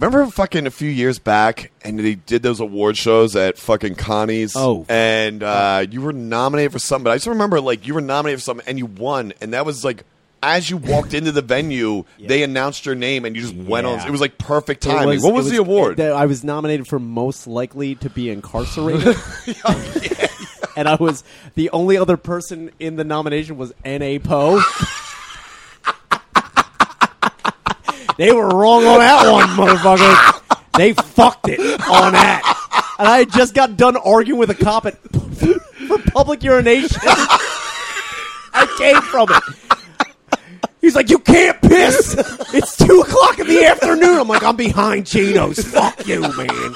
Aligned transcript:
remember 0.00 0.30
fucking 0.30 0.66
a 0.66 0.70
few 0.70 0.90
years 0.90 1.18
back, 1.18 1.70
and 1.82 1.98
they 1.98 2.14
did 2.14 2.42
those 2.42 2.60
award 2.60 2.96
shows 2.96 3.36
at 3.36 3.58
fucking 3.58 3.96
Connie's. 3.96 4.54
Oh. 4.56 4.86
and 4.88 5.42
uh, 5.42 5.86
you 5.90 6.00
were 6.00 6.12
nominated 6.12 6.72
for 6.72 6.78
something. 6.78 7.04
But 7.04 7.10
I 7.10 7.16
just 7.16 7.26
remember 7.26 7.60
like 7.60 7.86
you 7.86 7.94
were 7.94 8.00
nominated 8.00 8.40
for 8.40 8.44
something, 8.44 8.66
and 8.66 8.78
you 8.78 8.86
won, 8.86 9.32
and 9.40 9.52
that 9.52 9.64
was 9.66 9.84
like. 9.84 10.04
As 10.42 10.70
you 10.70 10.78
walked 10.78 11.12
into 11.12 11.32
the 11.32 11.42
venue, 11.42 12.04
they 12.18 12.42
announced 12.42 12.86
your 12.86 12.94
name, 12.94 13.26
and 13.26 13.36
you 13.36 13.42
just 13.42 13.54
went 13.54 13.86
on. 13.86 13.98
Yeah. 13.98 14.06
It 14.06 14.10
was 14.10 14.22
like 14.22 14.38
perfect 14.38 14.86
It 14.86 14.88
timing. 14.88 15.20
what 15.20 15.34
was, 15.34 15.50
the 15.50 15.58
award? 15.58 15.98
that 15.98 16.12
I 16.12 16.24
was 16.24 16.42
nominated 16.42 16.88
for 16.88 16.98
most 16.98 17.46
likely 17.46 17.94
to 17.96 18.08
be 18.08 18.30
incarcerated. 18.30 19.18
and 20.76 20.88
I 20.88 20.94
was 20.94 21.24
the 21.56 21.68
only 21.72 21.98
other 21.98 22.16
person 22.16 22.70
in 22.80 22.96
the 22.96 23.04
nomination 23.04 23.58
was 23.58 23.74
N.A. 23.84 24.18
Poe. 24.18 24.62
They 28.20 28.32
were 28.32 28.48
wrong 28.48 28.84
on 28.84 28.98
that 28.98 29.32
one, 29.32 29.48
motherfucker. 29.56 30.42
They 30.76 30.92
fucked 30.92 31.48
it 31.48 31.58
on 31.58 32.12
that. 32.12 32.94
And 32.98 33.08
I 33.08 33.24
just 33.24 33.54
got 33.54 33.78
done 33.78 33.96
arguing 33.96 34.38
with 34.38 34.50
a 34.50 34.54
cop 34.54 34.84
at, 34.84 34.98
for 35.88 35.96
public 36.12 36.42
urination. 36.42 37.00
I 38.52 38.66
came 38.76 39.00
from 39.00 39.28
it. 39.30 39.42
He's 40.82 40.94
like, 40.94 41.08
you 41.08 41.18
can't 41.18 41.62
piss. 41.62 42.14
It's 42.52 42.76
two 42.76 43.00
o'clock 43.00 43.38
in 43.38 43.46
the 43.46 43.64
afternoon. 43.64 44.18
I'm 44.18 44.28
like, 44.28 44.42
I'm 44.42 44.56
behind 44.56 45.06
chinos. 45.06 45.58
Fuck 45.58 46.06
you, 46.06 46.20
man. 46.20 46.74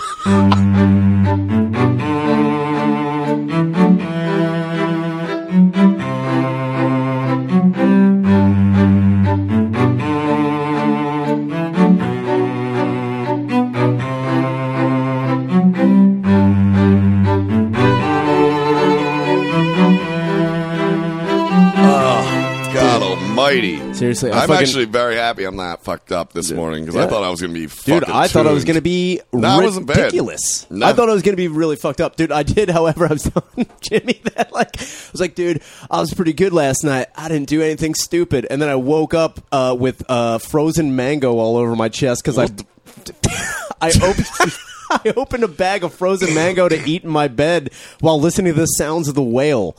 Almighty! 23.45 23.95
Seriously, 23.95 24.31
I 24.31 24.41
I'm 24.43 24.49
fucking- 24.49 24.63
actually 24.63 24.85
very 24.87 25.17
happy 25.17 25.45
I'm 25.45 25.57
not 25.57 25.85
fucked 25.85 26.13
up 26.13 26.33
this 26.33 26.51
morning 26.51 26.85
because 26.85 26.97
I 26.97 27.03
Yeah. 27.03 27.07
thought 27.09 27.25
I 27.25 27.31
was 27.31 27.41
going 27.41 27.53
to 27.53 27.61
be. 27.61 27.67
Dude, 27.67 28.01
fucking 28.03 28.15
I 28.15 28.27
thought 28.29 28.47
I 28.47 28.53
was 28.53 28.63
tuned. 28.65 28.67
going 28.67 28.75
to 28.77 28.81
be 28.83 29.21
No, 29.33 29.61
it 29.61 29.65
wasn't 29.65 29.87
bad. 29.87 29.97
ridiculous. 29.99 30.67
No. 30.71 30.87
I 30.87 30.93
thought 30.93 31.09
I 31.09 31.13
was 31.13 31.23
going 31.23 31.33
to 31.33 31.37
be 31.37 31.49
really 31.49 31.77
fucked 31.77 32.01
up. 32.01 32.17
Dude, 32.17 32.33
I 32.33 32.43
did, 32.43 32.71
however, 32.79 33.07
I 33.07 33.13
was 33.13 33.23
telling 33.23 33.69
Jimmy 33.81 34.21
that, 34.35 34.53
like, 34.53 34.71
I 34.81 34.85
was 35.13 35.21
like, 35.21 35.35
dude, 35.35 35.63
I 35.91 36.01
was 36.01 36.13
pretty 36.15 36.33
good 36.33 36.53
last 36.53 36.85
night. 36.85 37.09
I 37.17 37.29
didn't 37.29 37.49
do 37.49 37.63
anything 37.63 37.95
stupid. 37.95 38.47
And 38.51 38.61
then 38.63 38.69
I 38.69 38.77
woke 38.77 39.15
up 39.15 39.41
uh, 39.53 39.77
with 39.79 40.03
uh, 40.09 40.39
frozen 40.39 40.97
mango 40.97 41.39
all 41.39 41.57
over 41.57 41.77
my 41.77 41.89
chest 41.89 42.23
because 42.25 42.39
I, 42.39 42.45
I 43.81 43.91
opened. 44.03 44.53
I 44.91 45.13
opened 45.17 45.43
a 45.43 45.49
bag 45.49 45.83
of 45.83 45.93
frozen 45.95 46.35
mango 46.35 46.69
to 46.69 46.89
eat 46.89 47.03
in 47.05 47.11
my 47.11 47.27
bed 47.27 47.71
while 48.01 48.21
listening 48.21 48.53
to 48.55 48.61
the 48.61 48.67
sounds 48.67 49.09
of 49.09 49.15
the 49.15 49.23
whale. 49.23 49.77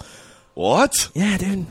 What 0.55 1.09
Yeah, 1.13 1.37
dude. 1.37 1.67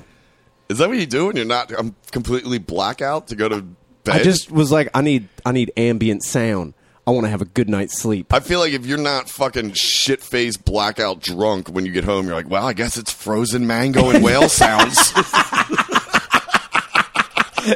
Is 0.69 0.79
that? 0.79 0.89
What 0.89 0.99
you 0.99 1.07
do 1.07 1.27
when 1.27 1.37
you're 1.37 1.45
not? 1.45 1.73
I'm 1.77 1.95
completely 2.11 2.59
blackout 2.59 3.29
to 3.29 3.37
go 3.37 3.49
to 3.49 3.63
bed. 4.05 4.21
I 4.21 4.23
just 4.23 4.51
was 4.51 4.73
like, 4.73 4.89
I 4.95 5.03
need, 5.03 5.29
I 5.45 5.53
need 5.53 5.73
ambient 5.77 6.23
sound. 6.25 6.75
I 7.07 7.11
want 7.11 7.27
to 7.27 7.31
have 7.31 7.43
a 7.43 7.47
good 7.47 7.69
night's 7.69 7.99
sleep. 7.99 8.33
I 8.33 8.41
feel 8.41 8.61
like 8.61 8.73
if 8.73 8.87
you're 8.87 8.97
not 8.97 9.29
fucking 9.29 9.73
shit 9.75 10.23
faced 10.23 10.65
blackout 10.65 11.21
drunk 11.21 11.69
when 11.69 11.85
you 11.85 11.93
get 11.93 12.05
home, 12.05 12.27
you're 12.27 12.35
like, 12.35 12.49
well, 12.49 12.67
I 12.67 12.73
guess 12.73 12.97
it's 12.97 13.13
frozen 13.13 13.67
mango 13.67 14.09
and 14.09 14.25
whale 14.25 14.49
sounds. 14.49 15.13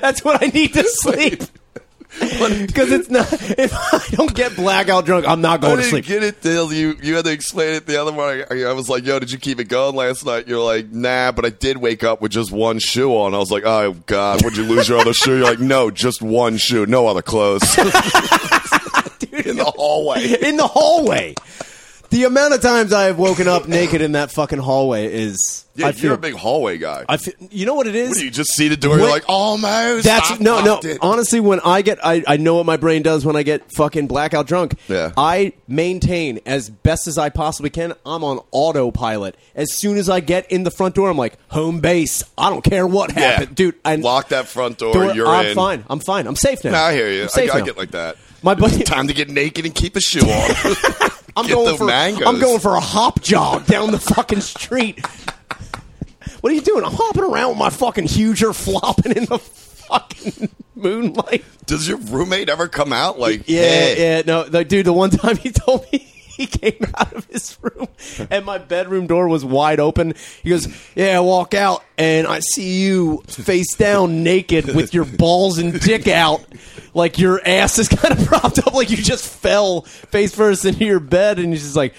That's 0.00 0.24
what 0.24 0.42
I 0.42 0.46
need 0.46 0.72
to 0.74 0.84
sleep. 0.84 1.42
Because 2.18 2.92
it's 2.92 3.08
not. 3.10 3.26
If 3.32 3.72
I 3.74 4.00
don't 4.10 4.34
get 4.34 4.56
blackout 4.56 5.04
drunk, 5.06 5.26
I'm 5.26 5.40
not 5.40 5.60
going 5.60 5.78
to 5.78 5.82
sleep. 5.84 6.06
get 6.06 6.22
it 6.22 6.42
till 6.42 6.72
you 6.72 6.96
you 7.02 7.16
had 7.16 7.24
to 7.24 7.32
explain 7.32 7.74
it 7.74 7.86
the 7.86 8.00
other 8.00 8.12
morning. 8.12 8.44
I 8.50 8.64
I 8.64 8.72
was 8.72 8.88
like, 8.88 9.04
"Yo, 9.04 9.18
did 9.18 9.30
you 9.30 9.38
keep 9.38 9.60
it 9.60 9.64
going 9.68 9.94
last 9.94 10.24
night?" 10.26 10.48
You're 10.48 10.62
like, 10.62 10.90
"Nah," 10.90 11.32
but 11.32 11.44
I 11.44 11.50
did 11.50 11.76
wake 11.78 12.04
up 12.04 12.20
with 12.20 12.32
just 12.32 12.50
one 12.52 12.78
shoe 12.78 13.12
on. 13.12 13.34
I 13.34 13.38
was 13.38 13.50
like, 13.50 13.64
"Oh 13.64 13.94
God, 14.06 14.44
would 14.44 14.56
you 14.56 14.64
lose 14.64 14.88
your 14.88 14.98
other 14.98 15.12
shoe?" 15.14 15.36
You're 15.38 15.46
like, 15.46 15.60
"No, 15.60 15.90
just 15.90 16.22
one 16.22 16.56
shoe, 16.56 16.86
no 16.86 17.06
other 17.06 17.22
clothes." 17.22 17.62
Dude, 17.74 17.86
in 19.46 19.56
the 19.56 19.72
hallway. 19.76 20.36
in 20.42 20.56
the 20.56 20.66
hallway. 20.66 21.34
The 22.10 22.24
amount 22.24 22.54
of 22.54 22.62
times 22.62 22.92
I 22.94 23.04
have 23.04 23.18
woken 23.18 23.48
up 23.48 23.68
naked 23.68 24.00
in 24.00 24.12
that 24.12 24.30
fucking 24.30 24.58
hallway 24.58 25.12
is. 25.12 25.66
Yeah, 25.74 25.88
I 25.88 25.90
you're 25.90 26.14
a 26.14 26.18
big 26.18 26.34
hallway 26.34 26.78
guy. 26.78 27.04
I 27.08 27.18
feel, 27.18 27.34
you 27.50 27.66
know 27.66 27.74
what 27.74 27.86
it 27.86 27.94
is? 27.94 28.08
what 28.16 28.20
you 28.24 28.30
just 28.30 28.52
see 28.52 28.68
the 28.68 28.76
door? 28.78 28.96
You're 28.98 29.08
like, 29.10 29.24
oh, 29.28 29.34
almost. 29.34 30.04
That's 30.04 30.30
I 30.32 30.38
no, 30.38 30.64
no. 30.64 30.80
it." 30.82 30.98
Honestly, 31.02 31.38
when 31.38 31.60
I 31.60 31.82
get, 31.82 31.98
I, 32.04 32.24
I 32.26 32.36
know 32.38 32.54
what 32.54 32.64
my 32.66 32.78
brain 32.78 33.02
does 33.02 33.26
when 33.26 33.36
I 33.36 33.42
get 33.42 33.70
fucking 33.72 34.06
blackout 34.06 34.46
drunk. 34.46 34.76
Yeah. 34.88 35.12
I 35.18 35.52
maintain 35.68 36.40
as 36.46 36.70
best 36.70 37.06
as 37.08 37.18
I 37.18 37.28
possibly 37.28 37.68
can. 37.70 37.92
I'm 38.06 38.24
on 38.24 38.40
autopilot. 38.52 39.36
As 39.54 39.72
soon 39.74 39.98
as 39.98 40.08
I 40.08 40.20
get 40.20 40.50
in 40.50 40.62
the 40.64 40.70
front 40.70 40.94
door, 40.94 41.10
I'm 41.10 41.18
like 41.18 41.36
home 41.50 41.80
base. 41.80 42.24
I 42.38 42.48
don't 42.48 42.64
care 42.64 42.86
what 42.86 43.14
Yeah. 43.14 43.20
happened, 43.32 43.54
dude. 43.54 43.74
I 43.84 43.96
Lock 43.96 44.28
that 44.30 44.48
front 44.48 44.78
door. 44.78 44.94
door- 44.94 45.12
you're 45.14 45.28
I'm 45.28 45.46
in. 45.48 45.54
fine. 45.54 45.84
I'm 45.90 46.00
fine. 46.00 46.26
I'm 46.26 46.36
safe 46.36 46.64
now. 46.64 46.82
I 46.82 46.94
hear 46.94 47.10
you. 47.12 47.28
I, 47.36 47.48
I 47.52 47.60
get 47.60 47.76
like 47.76 47.90
that. 47.90 48.16
My 48.42 48.54
buddy- 48.54 48.82
Time 48.84 49.08
to 49.08 49.14
get 49.14 49.28
naked 49.28 49.64
and 49.66 49.74
keep 49.74 49.94
a 49.94 50.00
shoe 50.00 50.20
on. 50.20 51.10
I'm 51.38 51.46
Get 51.46 51.54
going 51.54 51.76
for 51.76 51.84
mangoes. 51.86 52.26
I'm 52.26 52.40
going 52.40 52.58
for 52.58 52.74
a 52.74 52.80
hop 52.80 53.22
jog 53.22 53.64
down 53.66 53.92
the 53.92 54.00
fucking 54.00 54.40
street. 54.40 55.04
What 56.40 56.52
are 56.52 56.54
you 56.54 56.60
doing? 56.62 56.84
I'm 56.84 56.92
hopping 56.92 57.22
around 57.22 57.50
with 57.50 57.58
my 57.58 57.70
fucking 57.70 58.08
huger 58.08 58.52
flopping 58.52 59.12
in 59.12 59.24
the 59.26 59.38
fucking 59.38 60.48
moonlight. 60.74 61.44
Does 61.66 61.88
your 61.88 61.98
roommate 61.98 62.48
ever 62.48 62.66
come 62.66 62.92
out 62.92 63.20
like, 63.20 63.48
Yeah, 63.48 63.60
hey, 63.60 64.16
yeah, 64.16 64.22
no, 64.26 64.46
like, 64.50 64.68
dude. 64.68 64.86
The 64.86 64.92
one 64.92 65.10
time 65.10 65.36
he 65.36 65.50
told 65.50 65.86
me 65.92 66.12
he 66.38 66.46
came 66.46 66.78
out 66.94 67.12
of 67.12 67.26
his 67.26 67.58
room 67.60 67.88
and 68.30 68.46
my 68.46 68.58
bedroom 68.58 69.06
door 69.08 69.28
was 69.28 69.44
wide 69.44 69.80
open. 69.80 70.14
He 70.42 70.50
goes, 70.50 70.68
"Yeah, 70.94 71.18
walk 71.18 71.52
out 71.52 71.84
and 71.98 72.26
I 72.26 72.38
see 72.38 72.80
you 72.80 73.22
face 73.26 73.74
down, 73.76 74.22
naked, 74.22 74.74
with 74.74 74.94
your 74.94 75.04
balls 75.04 75.58
and 75.58 75.78
dick 75.80 76.06
out, 76.06 76.44
like 76.94 77.18
your 77.18 77.46
ass 77.46 77.78
is 77.78 77.88
kind 77.88 78.18
of 78.18 78.24
propped 78.26 78.60
up, 78.60 78.72
like 78.72 78.88
you 78.88 78.96
just 78.96 79.26
fell 79.28 79.82
face 79.82 80.34
first 80.34 80.64
into 80.64 80.84
your 80.84 81.00
bed." 81.00 81.38
And 81.38 81.52
he's 81.52 81.62
just 81.62 81.76
like. 81.76 81.94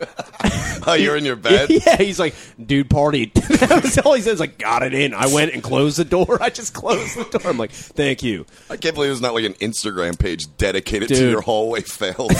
Oh, 0.86 0.94
you're 0.94 1.14
in 1.14 1.26
your 1.26 1.36
bed? 1.36 1.68
Yeah, 1.86 1.96
he's 1.96 2.18
like, 2.18 2.34
dude, 2.64 2.88
partied. 2.88 3.34
that 3.60 3.82
was 3.82 3.98
all 3.98 4.14
he 4.14 4.22
says. 4.22 4.40
Like, 4.40 4.58
got 4.58 4.82
it 4.82 4.94
in. 4.94 5.12
I 5.12 5.26
went 5.26 5.52
and 5.52 5.62
closed 5.62 5.98
the 5.98 6.06
door. 6.06 6.42
I 6.42 6.48
just 6.48 6.72
closed 6.72 7.18
the 7.18 7.38
door. 7.38 7.50
I'm 7.50 7.58
like, 7.58 7.70
thank 7.70 8.22
you. 8.22 8.46
I 8.70 8.78
can't 8.78 8.94
believe 8.94 9.10
there's 9.10 9.20
not 9.20 9.34
like 9.34 9.44
an 9.44 9.52
Instagram 9.54 10.18
page 10.18 10.46
dedicated 10.56 11.08
to 11.10 11.30
your 11.30 11.42
hallway 11.42 11.82
fails. 11.82 12.32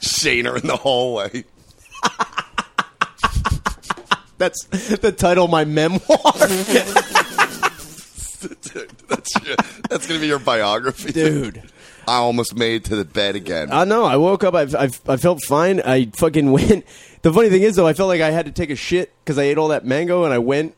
Shaner 0.00 0.60
in 0.60 0.66
the 0.66 0.76
hallway. 0.76 1.44
That's 4.38 4.64
the 4.64 5.12
title 5.12 5.44
of 5.44 5.50
my 5.50 5.64
memoir. 5.64 6.00
that's 9.08 9.44
your, 9.44 9.56
that's 9.88 10.06
gonna 10.06 10.20
be 10.20 10.26
your 10.26 10.38
biography, 10.38 11.12
dude. 11.12 11.62
I 12.08 12.16
almost 12.16 12.56
made 12.56 12.76
it 12.76 12.84
to 12.86 12.96
the 12.96 13.04
bed 13.04 13.36
again. 13.36 13.68
I 13.70 13.84
know. 13.84 14.04
I 14.04 14.16
woke 14.16 14.42
up. 14.42 14.54
I, 14.54 14.62
I, 14.62 14.88
I 15.06 15.16
felt 15.16 15.42
fine. 15.44 15.80
I 15.80 16.06
fucking 16.16 16.50
went. 16.58 16.84
The 17.22 17.32
funny 17.32 17.50
thing 17.50 17.62
is, 17.62 17.76
though, 17.76 17.86
I 17.86 17.92
felt 17.92 18.08
like 18.08 18.20
I 18.20 18.30
had 18.30 18.46
to 18.46 18.52
take 18.52 18.70
a 18.70 18.76
shit 18.76 19.12
because 19.24 19.38
I 19.38 19.44
ate 19.44 19.58
all 19.58 19.68
that 19.68 19.84
mango, 19.84 20.24
and 20.24 20.32
I 20.32 20.38
went 20.38 20.74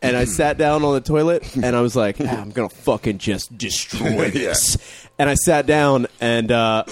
and 0.00 0.16
I 0.16 0.24
sat 0.24 0.58
down 0.58 0.84
on 0.84 0.94
the 0.94 1.00
toilet, 1.00 1.56
and 1.62 1.74
I 1.74 1.80
was 1.80 1.96
like, 1.96 2.16
"Ah, 2.20 2.40
I'm 2.40 2.50
gonna 2.50 2.68
fucking 2.68 3.18
just 3.18 3.56
destroy 3.58 4.30
this. 4.30 4.78
And 5.18 5.28
I 5.28 5.34
sat 5.34 5.66
down, 5.66 6.06
and 6.20 6.52
uh, 6.52 6.84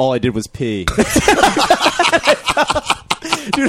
all 0.00 0.14
I 0.14 0.18
did 0.18 0.34
was 0.34 0.46
pee. 0.46 0.84
Dude, 0.96 0.96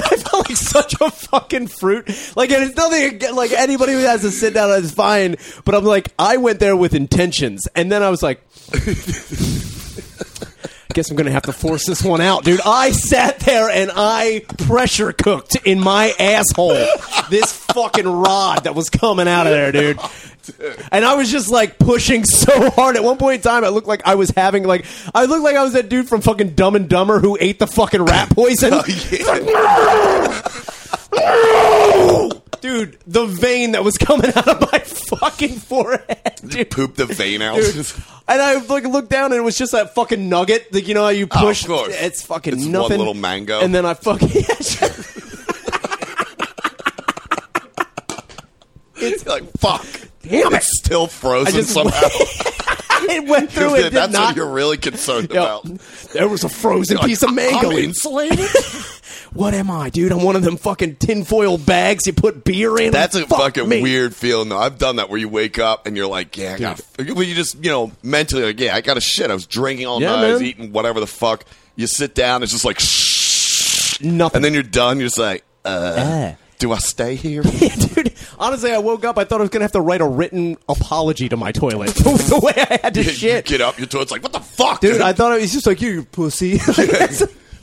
I 0.02 0.16
felt 0.16 0.48
like 0.48 0.56
such 0.56 0.98
a 0.98 1.10
fucking 1.10 1.66
fruit. 1.66 2.08
Like, 2.34 2.50
and 2.50 2.64
it's 2.64 2.74
nothing 2.74 3.04
against, 3.04 3.36
like 3.36 3.52
anybody 3.52 3.92
who 3.92 3.98
has 3.98 4.22
to 4.22 4.30
sit 4.30 4.54
down 4.54 4.70
is 4.70 4.92
fine. 4.92 5.36
But 5.66 5.74
I'm 5.74 5.84
like, 5.84 6.08
I 6.18 6.38
went 6.38 6.58
there 6.58 6.74
with 6.74 6.94
intentions, 6.94 7.68
and 7.76 7.92
then 7.92 8.02
I 8.02 8.08
was 8.08 8.22
like, 8.22 8.40
I 8.72 8.78
guess 10.94 11.10
I'm 11.10 11.16
gonna 11.16 11.32
have 11.32 11.42
to 11.42 11.52
force 11.52 11.86
this 11.86 12.02
one 12.02 12.22
out, 12.22 12.44
dude. 12.44 12.62
I 12.64 12.92
sat 12.92 13.40
there 13.40 13.68
and 13.68 13.90
I 13.94 14.46
pressure 14.66 15.12
cooked 15.12 15.58
in 15.66 15.80
my 15.80 16.14
asshole 16.18 16.86
this 17.28 17.52
fucking 17.52 18.08
rod 18.08 18.64
that 18.64 18.74
was 18.74 18.88
coming 18.88 19.28
out 19.28 19.46
of 19.46 19.52
there, 19.52 19.70
dude. 19.70 20.00
And 20.92 21.04
I 21.04 21.14
was 21.14 21.30
just 21.30 21.50
like 21.50 21.78
pushing 21.78 22.24
so 22.26 22.70
hard. 22.70 22.96
At 22.96 23.04
one 23.04 23.16
point 23.18 23.36
in 23.36 23.40
time, 23.42 23.64
I 23.64 23.68
looked 23.68 23.86
like 23.88 24.02
I 24.06 24.14
was 24.16 24.30
having 24.30 24.64
like 24.64 24.84
I 25.14 25.24
looked 25.26 25.42
like 25.44 25.56
I 25.56 25.62
was 25.64 25.72
that 25.74 25.88
dude 25.88 26.08
from 26.08 26.20
fucking 26.20 26.54
Dumb 26.54 26.74
and 26.76 26.88
Dumber 26.88 27.18
who 27.20 27.36
ate 27.40 27.58
the 27.58 27.66
fucking 27.66 28.04
rat 28.04 28.30
poison. 28.34 28.72
Oh, 31.14 32.42
dude, 32.60 32.98
the 33.06 33.26
vein 33.26 33.72
that 33.72 33.84
was 33.84 33.96
coming 33.98 34.30
out 34.34 34.48
of 34.48 34.72
my 34.72 34.78
fucking 34.80 35.56
forehead. 35.56 36.40
Dude. 36.46 36.70
Poop 36.70 36.94
the 36.96 37.06
vein 37.06 37.42
out. 37.42 37.56
Dude. 37.56 37.76
And 38.28 38.40
I 38.40 38.54
like 38.66 38.84
looked 38.84 39.10
down 39.10 39.26
and 39.32 39.34
it 39.34 39.42
was 39.44 39.58
just 39.58 39.72
that 39.72 39.94
fucking 39.94 40.28
nugget. 40.28 40.72
Like 40.72 40.88
you 40.88 40.94
know 40.94 41.02
how 41.02 41.08
you 41.10 41.26
Oh, 41.30 41.36
of 41.38 41.42
push? 41.46 41.66
course. 41.66 41.94
It's 41.94 42.22
fucking 42.22 42.54
It's 42.54 42.62
one 42.64 42.72
nothing. 42.72 42.98
little 42.98 43.14
mango. 43.14 43.60
And 43.60 43.74
then 43.74 43.84
I 43.86 43.94
fucking 43.94 44.28
It's 48.96 49.26
like 49.26 49.44
fuck. 49.58 49.84
Damn 50.22 50.52
it. 50.52 50.56
It's 50.58 50.78
still 50.78 51.06
frozen 51.06 51.54
just- 51.54 51.70
somehow. 51.70 52.00
it 52.04 53.24
went 53.28 53.50
through 53.52 53.76
it. 53.76 53.92
That's 53.92 54.12
not. 54.12 54.28
what 54.28 54.36
you're 54.36 54.50
really 54.52 54.76
concerned 54.76 55.30
Yo, 55.30 55.42
about. 55.42 55.64
there 56.12 56.28
was 56.28 56.44
a 56.44 56.48
frozen 56.48 56.98
piece 56.98 57.22
of 57.22 57.34
mango. 57.34 57.70
I'm 57.70 57.76
in- 57.76 57.84
insulated. 57.84 58.48
What 59.34 59.54
am 59.54 59.70
I, 59.70 59.88
dude? 59.88 60.12
I'm 60.12 60.22
one 60.22 60.36
of 60.36 60.42
them 60.42 60.58
fucking 60.58 60.96
tinfoil 60.96 61.56
bags 61.56 62.06
you 62.06 62.12
put 62.12 62.44
beer 62.44 62.78
in. 62.78 62.92
That's 62.92 63.14
a 63.14 63.26
Fuck 63.26 63.38
fucking 63.38 63.66
me. 63.66 63.80
weird 63.80 64.14
feeling, 64.14 64.50
though. 64.50 64.58
I've 64.58 64.76
done 64.76 64.96
that 64.96 65.08
where 65.08 65.18
you 65.18 65.26
wake 65.30 65.58
up 65.58 65.86
and 65.86 65.96
you're 65.96 66.06
like, 66.06 66.36
yeah, 66.36 66.54
I 66.54 66.58
got. 66.58 66.80
Well, 66.98 67.22
you 67.22 67.34
just, 67.34 67.54
you 67.64 67.70
know, 67.70 67.92
mentally 68.02 68.42
like, 68.42 68.60
yeah, 68.60 68.74
I 68.74 68.82
got 68.82 68.98
a 68.98 69.00
shit. 69.00 69.30
I 69.30 69.34
was 69.34 69.46
drinking 69.46 69.86
all 69.86 70.02
Yeah, 70.02 70.16
night. 70.16 70.24
I 70.26 70.32
was 70.34 70.42
eating 70.42 70.70
whatever 70.72 71.00
the 71.00 71.06
fuck. 71.06 71.46
You 71.76 71.86
sit 71.86 72.14
down, 72.14 72.42
it's 72.42 72.52
just 72.52 72.66
like, 72.66 72.78
shh, 72.78 74.00
Nothing. 74.02 74.36
and 74.36 74.44
then 74.44 74.52
you're 74.52 74.62
done. 74.62 74.98
You're 74.98 75.06
just 75.06 75.18
like, 75.18 75.44
uh, 75.64 75.94
Ah. 75.96 76.36
do 76.58 76.70
I 76.72 76.78
stay 76.78 77.14
here? 77.14 77.42
Yeah, 77.54 77.74
dude. 77.74 78.11
Honestly, 78.42 78.72
I 78.72 78.78
woke 78.78 79.04
up. 79.04 79.18
I 79.18 79.24
thought 79.24 79.40
I 79.40 79.42
was 79.42 79.50
gonna 79.50 79.62
have 79.62 79.72
to 79.72 79.80
write 79.80 80.00
a 80.00 80.06
written 80.06 80.56
apology 80.68 81.28
to 81.28 81.36
my 81.36 81.52
toilet. 81.52 81.90
the 81.94 82.40
way 82.42 82.52
I 82.56 82.80
had 82.82 82.94
to 82.94 83.04
You 83.04 83.10
shit, 83.10 83.44
Get 83.46 83.60
up, 83.60 83.78
your 83.78 83.86
toilet's 83.86 84.10
like, 84.10 84.24
what 84.24 84.32
the 84.32 84.40
fuck, 84.40 84.80
dude. 84.80 85.00
I 85.00 85.12
thought 85.12 85.38
it 85.38 85.40
was 85.40 85.52
just 85.52 85.64
like 85.64 85.80
you, 85.80 85.90
you 85.90 86.04
pussy. 86.04 86.58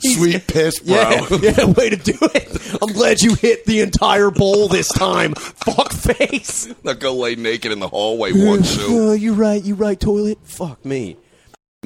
Sweet 0.02 0.46
piss, 0.46 0.80
bro. 0.80 0.96
Yeah, 0.96 1.52
yeah, 1.58 1.64
way 1.66 1.90
to 1.90 1.96
do 1.96 2.16
it. 2.22 2.78
I'm 2.82 2.94
glad 2.94 3.20
you 3.20 3.34
hit 3.34 3.66
the 3.66 3.80
entire 3.80 4.30
bowl 4.30 4.68
this 4.68 4.88
time. 4.88 5.34
Fuck 5.34 5.92
face. 5.92 6.72
Not 6.82 6.98
go 6.98 7.14
lay 7.14 7.34
naked 7.34 7.70
in 7.70 7.80
the 7.80 7.88
hallway 7.88 8.32
one 8.32 8.62
shoe. 8.62 8.86
Oh, 8.88 9.12
you 9.12 9.34
right, 9.34 9.62
you 9.62 9.74
right, 9.74 10.00
toilet. 10.00 10.38
Fuck 10.44 10.82
me. 10.86 11.18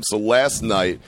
So 0.03 0.19
last 0.19 0.63
night, 0.63 1.01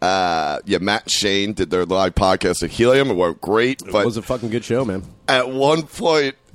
uh, 0.00 0.60
yeah, 0.66 0.78
Matt 0.78 1.02
and 1.02 1.10
Shane 1.10 1.52
did 1.54 1.70
their 1.70 1.84
live 1.84 2.14
podcast 2.14 2.62
at 2.62 2.70
Helium. 2.70 3.10
It 3.10 3.14
went 3.14 3.40
great, 3.40 3.82
It 3.82 3.92
was 3.92 4.16
a 4.16 4.22
fucking 4.22 4.50
good 4.50 4.64
show, 4.64 4.84
man. 4.84 5.02
at 5.26 5.50
one 5.50 5.82
point, 5.82 6.36
uh, 6.36 6.45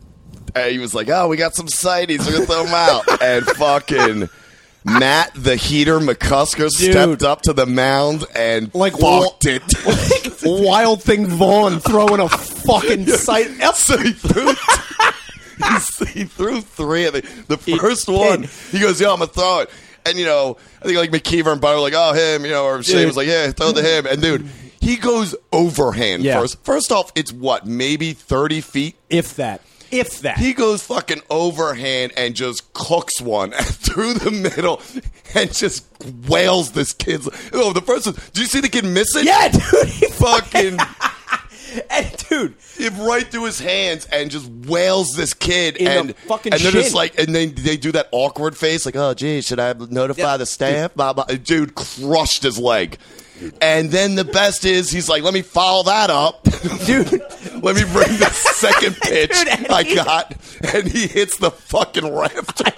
he 0.56 0.80
was 0.80 0.94
like, 0.94 1.10
"Oh, 1.10 1.28
we 1.28 1.38
got 1.38 1.56
some 1.56 1.68
sighties. 1.68 2.26
We're 2.26 2.34
gonna 2.34 2.46
throw 2.46 2.64
them 2.66 2.74
out." 2.74 3.04
and 3.22 3.46
fucking 3.46 4.30
Matt, 4.84 5.32
the 5.36 5.56
heater 5.56 6.00
McCusker, 6.00 6.70
stepped 6.70 7.24
up 7.24 7.44
to 7.44 7.54
the 7.54 7.66
mound 7.68 8.26
and 8.36 8.74
Like 8.74 8.94
fucked 8.94 9.46
wa- 9.46 9.52
it. 9.52 10.42
Wild 10.44 11.04
Thing 11.04 11.28
Vaughn 11.28 11.80
throwing 11.80 12.20
a 12.20 12.28
fucking 12.30 13.06
sight. 13.08 13.48
so 13.76 13.98
he 13.98 14.12
threw. 14.14 14.54
he, 16.08 16.20
he 16.20 16.24
threw 16.26 16.62
three 16.62 17.06
of 17.06 17.14
the 17.14 17.22
the 17.48 17.58
first 17.58 18.08
one. 18.08 18.48
He 18.72 18.80
goes, 18.80 19.00
"Yo, 19.00 19.12
I'm 19.14 19.20
gonna 19.20 19.32
throw 19.32 19.60
it." 19.60 19.70
And 20.06 20.18
you 20.18 20.26
know, 20.26 20.58
I 20.82 20.86
think 20.86 20.98
like 20.98 21.12
McKeever 21.12 21.52
and 21.52 21.62
Butter 21.62 21.76
were 21.76 21.82
like, 21.84 21.94
"Oh, 21.96 22.14
him," 22.14 22.44
you 22.44 22.52
know, 22.52 22.66
or 22.66 22.82
Shane 22.82 23.06
was 23.06 23.16
like, 23.18 23.28
"Yeah, 23.28 23.52
throw 23.52 23.72
to 23.72 23.84
him." 23.84 24.08
And 24.08 24.20
dude, 24.20 24.50
he 24.80 24.96
goes 24.96 25.36
overhand 25.52 26.24
Yeah. 26.24 26.40
first. 26.40 26.64
First 26.66 26.92
off, 26.92 27.12
it's 27.14 27.32
what 27.32 27.68
maybe 27.68 28.14
thirty 28.14 28.62
feet. 28.62 28.96
If 29.12 29.36
that. 29.36 29.62
If 29.92 30.20
that. 30.22 30.38
He 30.38 30.54
goes 30.54 30.84
fucking 30.84 31.22
overhand 31.30 32.14
and 32.18 32.36
just 32.36 32.72
cooks 32.74 33.20
one 33.22 33.52
through 33.52 34.14
the 34.16 34.32
middle 34.32 34.82
and 35.36 35.54
just 35.54 35.86
wails 36.28 36.72
this 36.72 36.94
kid's. 36.94 37.28
Oh, 37.54 37.74
the 37.74 37.82
first 37.82 38.06
one. 38.08 38.16
Did 38.34 38.38
you 38.38 38.46
see 38.46 38.62
the 38.62 38.70
kid 38.70 38.86
miss 38.86 39.16
it? 39.16 39.26
yeah, 39.26 39.48
dude. 39.52 39.90
He 39.90 40.06
Fucking 40.08 40.78
and 41.90 42.18
dude, 42.30 42.56
it 42.78 42.92
right 43.00 43.26
through 43.26 43.46
his 43.46 43.60
hands 43.60 44.06
and 44.12 44.30
just 44.30 44.46
wails 44.68 45.16
this 45.16 45.34
kid 45.34 45.78
In 45.78 45.86
the 45.86 45.92
and 46.00 46.16
fucking 46.18 46.52
and 46.54 46.62
they're 46.62 46.72
just 46.72 46.94
like 46.94 47.18
and 47.18 47.34
then 47.34 47.54
they 47.56 47.78
do 47.78 47.94
that 47.94 48.10
awkward 48.12 48.58
face 48.58 48.86
like 48.86 48.96
oh 48.98 49.14
gee 49.14 49.40
should 49.42 49.60
I 49.60 49.72
notify 49.74 50.22
Yeah. 50.22 50.38
the 50.38 50.46
staff 50.46 50.94
blah, 50.96 51.14
blah. 51.14 51.24
dude 51.26 51.74
crushed 51.76 52.44
his 52.44 52.60
leg 52.60 52.98
and 53.62 53.90
then 53.90 54.16
the 54.16 54.26
best 54.26 54.66
is 54.66 54.92
he's 54.92 55.08
like 55.08 55.24
let 55.24 55.34
me 55.34 55.42
follow 55.42 55.84
that 55.84 56.10
up 56.10 56.44
dude. 56.86 57.22
Let 57.62 57.76
me 57.76 57.84
bring 57.84 58.18
the 58.18 58.30
second 58.34 58.96
pitch 58.98 59.32
Dude, 59.32 59.70
I 59.72 59.84
he- 59.84 59.96
got 59.96 60.36
and 60.74 60.88
he 60.88 61.08
hits 61.08 61.38
the 61.38 61.52
fucking 61.52 62.14
rafter 62.14 62.64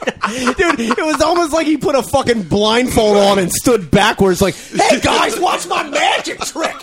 Dude, 0.58 0.80
it 0.80 1.06
was 1.06 1.22
almost 1.22 1.52
like 1.54 1.68
he 1.68 1.78
put 1.78 1.96
a 1.96 2.04
fucking 2.04 2.44
blindfold 2.44 3.18
on 3.18 3.40
and 3.40 3.52
stood 3.52 3.92
backwards, 3.92 4.42
like, 4.42 4.56
"Hey 4.56 5.00
guys, 5.02 5.38
watch 5.40 5.68
my 5.68 5.84
magic 5.90 6.40
trick." 6.40 6.76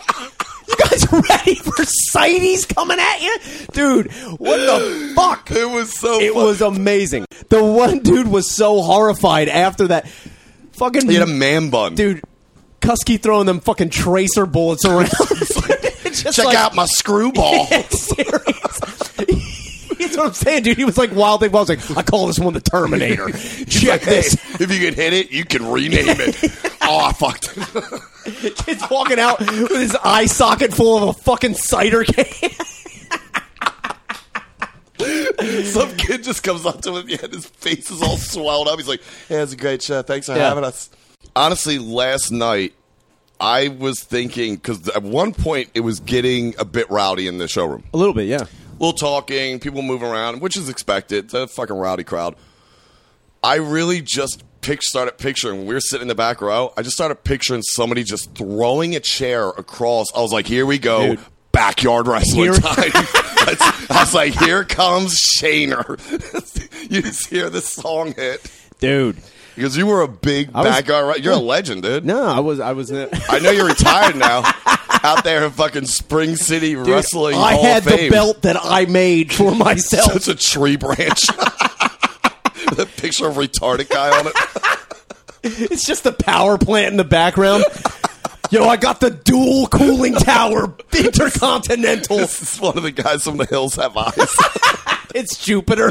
You 0.68 0.76
guys 0.76 1.10
ready 1.10 1.54
for 1.56 1.72
sighties 2.12 2.72
coming 2.72 2.98
at 3.00 3.22
you, 3.22 3.38
dude? 3.72 4.12
What 4.38 4.58
the 4.58 5.12
fuck? 5.16 5.50
it 5.50 5.64
was 5.68 5.98
so 5.98 6.20
It 6.20 6.34
fun. 6.34 6.44
was 6.44 6.60
amazing. 6.60 7.24
The 7.48 7.64
one 7.64 8.00
dude 8.00 8.28
was 8.28 8.50
so 8.50 8.82
horrified 8.82 9.48
after 9.48 9.88
that. 9.88 10.06
Fucking 10.72 11.08
he 11.08 11.14
had 11.14 11.22
a 11.28 11.32
man 11.32 11.70
bun 11.70 11.94
dude. 11.94 12.22
Kusky 12.80 13.20
throwing 13.20 13.46
them 13.46 13.60
fucking 13.60 13.88
tracer 13.90 14.44
bullets 14.46 14.84
around. 14.84 15.08
Check 16.32 16.44
like- 16.44 16.56
out 16.56 16.74
my 16.74 16.86
screwball 16.86 17.66
serious. 17.90 18.80
That's 20.00 20.16
what 20.16 20.26
I'm 20.28 20.32
saying, 20.32 20.62
dude. 20.62 20.78
He 20.78 20.84
was 20.84 20.96
like 20.96 21.14
wild 21.14 21.40
thing. 21.40 21.54
I 21.54 21.58
was 21.60 21.68
like, 21.68 21.96
I 21.96 22.02
call 22.02 22.26
this 22.26 22.38
one 22.38 22.54
the 22.54 22.60
Terminator. 22.60 23.30
Check 23.30 23.88
like, 23.90 24.02
hey, 24.02 24.10
this. 24.22 24.60
if 24.60 24.72
you 24.72 24.80
can 24.80 24.94
hit 24.94 25.12
it 25.12 25.30
you 25.30 25.44
can 25.44 25.70
rename 25.70 26.06
it 26.08 26.36
oh 26.82 26.98
I 27.04 27.12
fucked 27.12 27.54
Kid's 28.64 28.82
walking 28.90 29.18
out 29.18 29.38
with 29.40 29.70
his 29.70 29.94
eye 30.02 30.24
socket 30.26 30.72
full 30.72 30.96
of 30.96 31.08
a 31.10 31.12
fucking 31.20 31.54
cider 31.54 32.04
can. 32.04 32.24
Some 35.64 35.96
kid 35.96 36.22
just 36.24 36.42
comes 36.42 36.66
up 36.66 36.82
to 36.82 36.96
him 36.96 37.08
yeah, 37.08 37.16
and 37.22 37.32
his 37.32 37.46
face 37.46 37.90
is 37.90 38.02
all 38.02 38.16
swelled 38.18 38.68
up. 38.68 38.78
He's 38.78 38.88
like, 38.88 39.00
"Yeah, 39.30 39.42
it's 39.42 39.54
a 39.54 39.56
great 39.56 39.82
show. 39.82 40.02
Thanks 40.02 40.26
for 40.26 40.36
Yeah. 40.36 40.48
having 40.48 40.64
us." 40.64 40.90
Honestly, 41.34 41.78
last 41.78 42.30
night 42.30 42.74
I 43.40 43.68
was 43.68 44.02
thinking 44.02 44.56
because 44.56 44.88
at 44.90 45.02
one 45.02 45.32
point 45.32 45.70
it 45.74 45.80
was 45.80 46.00
getting 46.00 46.54
a 46.58 46.64
bit 46.64 46.90
rowdy 46.90 47.26
in 47.26 47.38
the 47.38 47.48
showroom. 47.48 47.84
A 47.94 47.96
little 47.96 48.14
bit, 48.14 48.26
yeah. 48.28 48.42
A 48.42 48.72
little 48.78 48.92
talking, 48.92 49.58
people 49.58 49.82
moving 49.82 50.08
around, 50.08 50.40
which 50.40 50.56
is 50.56 50.68
expected. 50.68 51.26
It's 51.26 51.34
a 51.34 51.46
fucking 51.46 51.76
rowdy 51.76 52.04
crowd. 52.04 52.36
I 53.42 53.56
really 53.56 54.02
just 54.02 54.44
pic- 54.60 54.82
started 54.82 55.16
picturing 55.16 55.66
we 55.66 55.74
were 55.74 55.80
sitting 55.80 56.02
in 56.02 56.08
the 56.08 56.14
back 56.14 56.42
row. 56.42 56.72
I 56.76 56.82
just 56.82 56.96
started 56.96 57.24
picturing 57.24 57.62
somebody 57.62 58.04
just 58.04 58.34
throwing 58.34 58.94
a 58.94 59.00
chair 59.00 59.48
across. 59.48 60.06
I 60.14 60.20
was 60.20 60.32
like, 60.32 60.46
"Here 60.46 60.66
we 60.66 60.78
go." 60.78 61.14
Dude. 61.16 61.20
Backyard 61.52 62.06
wrestling 62.06 62.52
Here- 62.52 62.60
time. 62.60 62.90
I 62.94 63.86
was 64.00 64.14
like, 64.14 64.34
"Here 64.34 64.64
comes 64.64 65.18
Shaner." 65.38 65.98
you 66.90 67.02
just 67.02 67.26
hear 67.28 67.50
the 67.50 67.60
song 67.60 68.12
hit 68.14 68.50
Dude. 68.78 69.16
Because 69.54 69.76
you 69.76 69.86
were 69.86 70.02
a 70.02 70.08
big 70.08 70.50
was- 70.52 70.64
backyard. 70.66 71.06
Right? 71.06 71.20
You're 71.22 71.34
a 71.34 71.36
legend, 71.36 71.82
dude. 71.82 72.04
No, 72.04 72.22
I 72.22 72.40
was 72.40 72.60
I 72.60 72.72
was 72.72 72.92
I 72.92 73.38
know 73.40 73.50
you're 73.50 73.66
retired 73.66 74.16
now, 74.16 74.42
out 75.02 75.24
there 75.24 75.44
in 75.44 75.50
fucking 75.50 75.86
Spring 75.86 76.36
City 76.36 76.76
Wrestling 76.76 77.36
I 77.36 77.52
Hall 77.54 77.62
had 77.62 77.84
the 77.84 78.10
belt 78.10 78.42
that 78.42 78.56
I 78.60 78.86
made 78.86 79.32
for 79.32 79.54
myself. 79.54 80.16
It's 80.16 80.28
a 80.28 80.34
tree 80.34 80.76
branch. 80.76 81.26
the 82.76 82.88
picture 82.96 83.28
of 83.28 83.36
retarded 83.36 83.88
guy 83.88 84.18
on 84.18 84.26
it. 84.28 84.34
It's 85.42 85.86
just 85.86 86.04
the 86.04 86.12
power 86.12 86.58
plant 86.58 86.90
in 86.90 86.96
the 86.98 87.04
background. 87.04 87.64
Yo, 88.50 88.66
I 88.66 88.76
got 88.76 89.00
the 89.00 89.08
dual 89.10 89.68
cooling 89.68 90.12
tower 90.12 90.74
intercontinental. 90.92 92.18
This 92.18 92.42
is 92.42 92.60
one 92.60 92.76
of 92.76 92.82
the 92.82 92.90
guys 92.92 93.24
from 93.24 93.38
the 93.38 93.46
hills 93.46 93.76
have 93.76 93.96
eyes. 93.96 94.36
It's 95.14 95.42
Jupiter. 95.42 95.90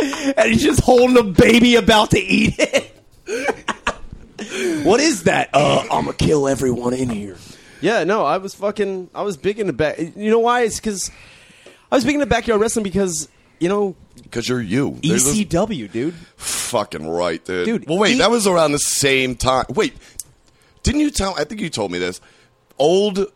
and 0.36 0.50
he's 0.50 0.62
just 0.62 0.80
holding 0.80 1.16
a 1.18 1.22
baby 1.22 1.76
about 1.76 2.10
to 2.12 2.18
eat 2.20 2.54
it. 2.58 2.94
what 4.84 5.00
is 5.00 5.24
that? 5.24 5.50
Uh, 5.52 5.80
I'm 5.90 6.04
gonna 6.04 6.12
kill 6.14 6.48
everyone 6.48 6.94
in 6.94 7.08
here. 7.08 7.36
Yeah, 7.80 8.04
no, 8.04 8.24
I 8.24 8.38
was 8.38 8.54
fucking. 8.54 9.10
I 9.14 9.22
was 9.22 9.36
big 9.36 9.58
into 9.60 9.72
back. 9.72 9.98
You 9.98 10.30
know 10.30 10.38
why? 10.40 10.62
It's 10.62 10.80
because 10.80 11.10
I 11.90 11.96
was 11.96 12.04
big 12.04 12.14
into 12.14 12.26
backyard 12.26 12.60
wrestling 12.60 12.82
because 12.82 13.28
you 13.60 13.68
know 13.68 13.94
Because 14.22 14.48
you're 14.48 14.60
you. 14.60 14.98
There's 15.02 15.24
this- 15.24 15.36
ECW, 15.38 15.90
dude. 15.90 16.14
fucking 16.36 17.08
right, 17.08 17.44
dude. 17.44 17.64
Dude, 17.66 17.88
Well, 17.88 17.98
wait, 17.98 18.16
E- 18.16 18.18
that 18.18 18.30
was 18.30 18.46
around 18.46 18.72
the 18.72 18.78
same 18.78 19.34
time. 19.36 19.66
Wait, 19.70 19.94
didn't 20.82 21.00
you 21.00 21.10
tell? 21.10 21.34
I 21.38 21.44
think 21.44 21.60
you 21.60 21.70
told 21.70 21.90
me 21.92 21.98
this. 21.98 22.20
Old 22.78 23.26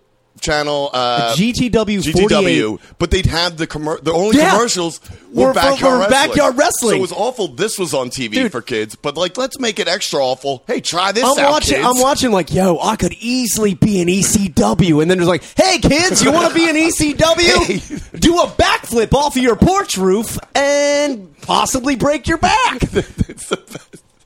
channel 0.40 0.90
uh, 0.92 1.34
GTW 1.36 2.02
GTW, 2.02 2.80
but 2.98 3.10
they'd 3.10 3.26
have 3.26 3.56
the 3.56 3.66
commer- 3.66 4.02
the 4.02 4.12
only 4.12 4.38
Yeah. 4.38 4.50
commercials 4.50 5.00
were, 5.32 5.48
Were 5.48 5.54
backyard, 5.54 5.80
were 5.82 5.98
wrestling. 6.00 6.10
backyard 6.28 6.56
wrestling. 6.58 6.90
So 6.92 6.96
it 6.98 7.00
was 7.00 7.12
awful. 7.12 7.48
This 7.48 7.78
was 7.78 7.94
on 7.94 8.10
TV 8.10 8.32
Dude. 8.32 8.52
for 8.52 8.60
kids, 8.60 8.96
but 8.96 9.16
like, 9.16 9.36
let's 9.38 9.58
make 9.60 9.78
it 9.78 9.86
extra 9.88 10.20
awful. 10.24 10.64
Hey, 10.66 10.80
try 10.80 11.12
this 11.12 11.22
I'm 11.24 11.38
out, 11.44 11.50
watching. 11.50 11.74
kids. 11.76 11.86
I'm 11.86 12.00
watching. 12.00 12.32
Like, 12.32 12.52
yo, 12.52 12.78
I 12.80 12.96
could 12.96 13.12
easily 13.20 13.74
be 13.74 14.00
an 14.02 14.08
ECW, 14.08 15.00
and 15.02 15.10
then 15.10 15.18
there's 15.18 15.28
like, 15.28 15.44
hey, 15.56 15.78
kids, 15.78 16.22
you 16.24 16.32
want 16.32 16.48
to 16.48 16.54
be 16.54 16.68
an 16.68 16.76
ECW? 16.76 18.10
Do 18.20 18.38
a 18.40 18.46
backflip 18.46 19.12
off 19.14 19.36
of 19.36 19.42
your 19.42 19.56
porch 19.56 19.96
roof 19.96 20.38
and 20.56 21.36
possibly 21.42 21.94
break 21.96 22.26
your 22.26 22.38
back. 22.38 22.80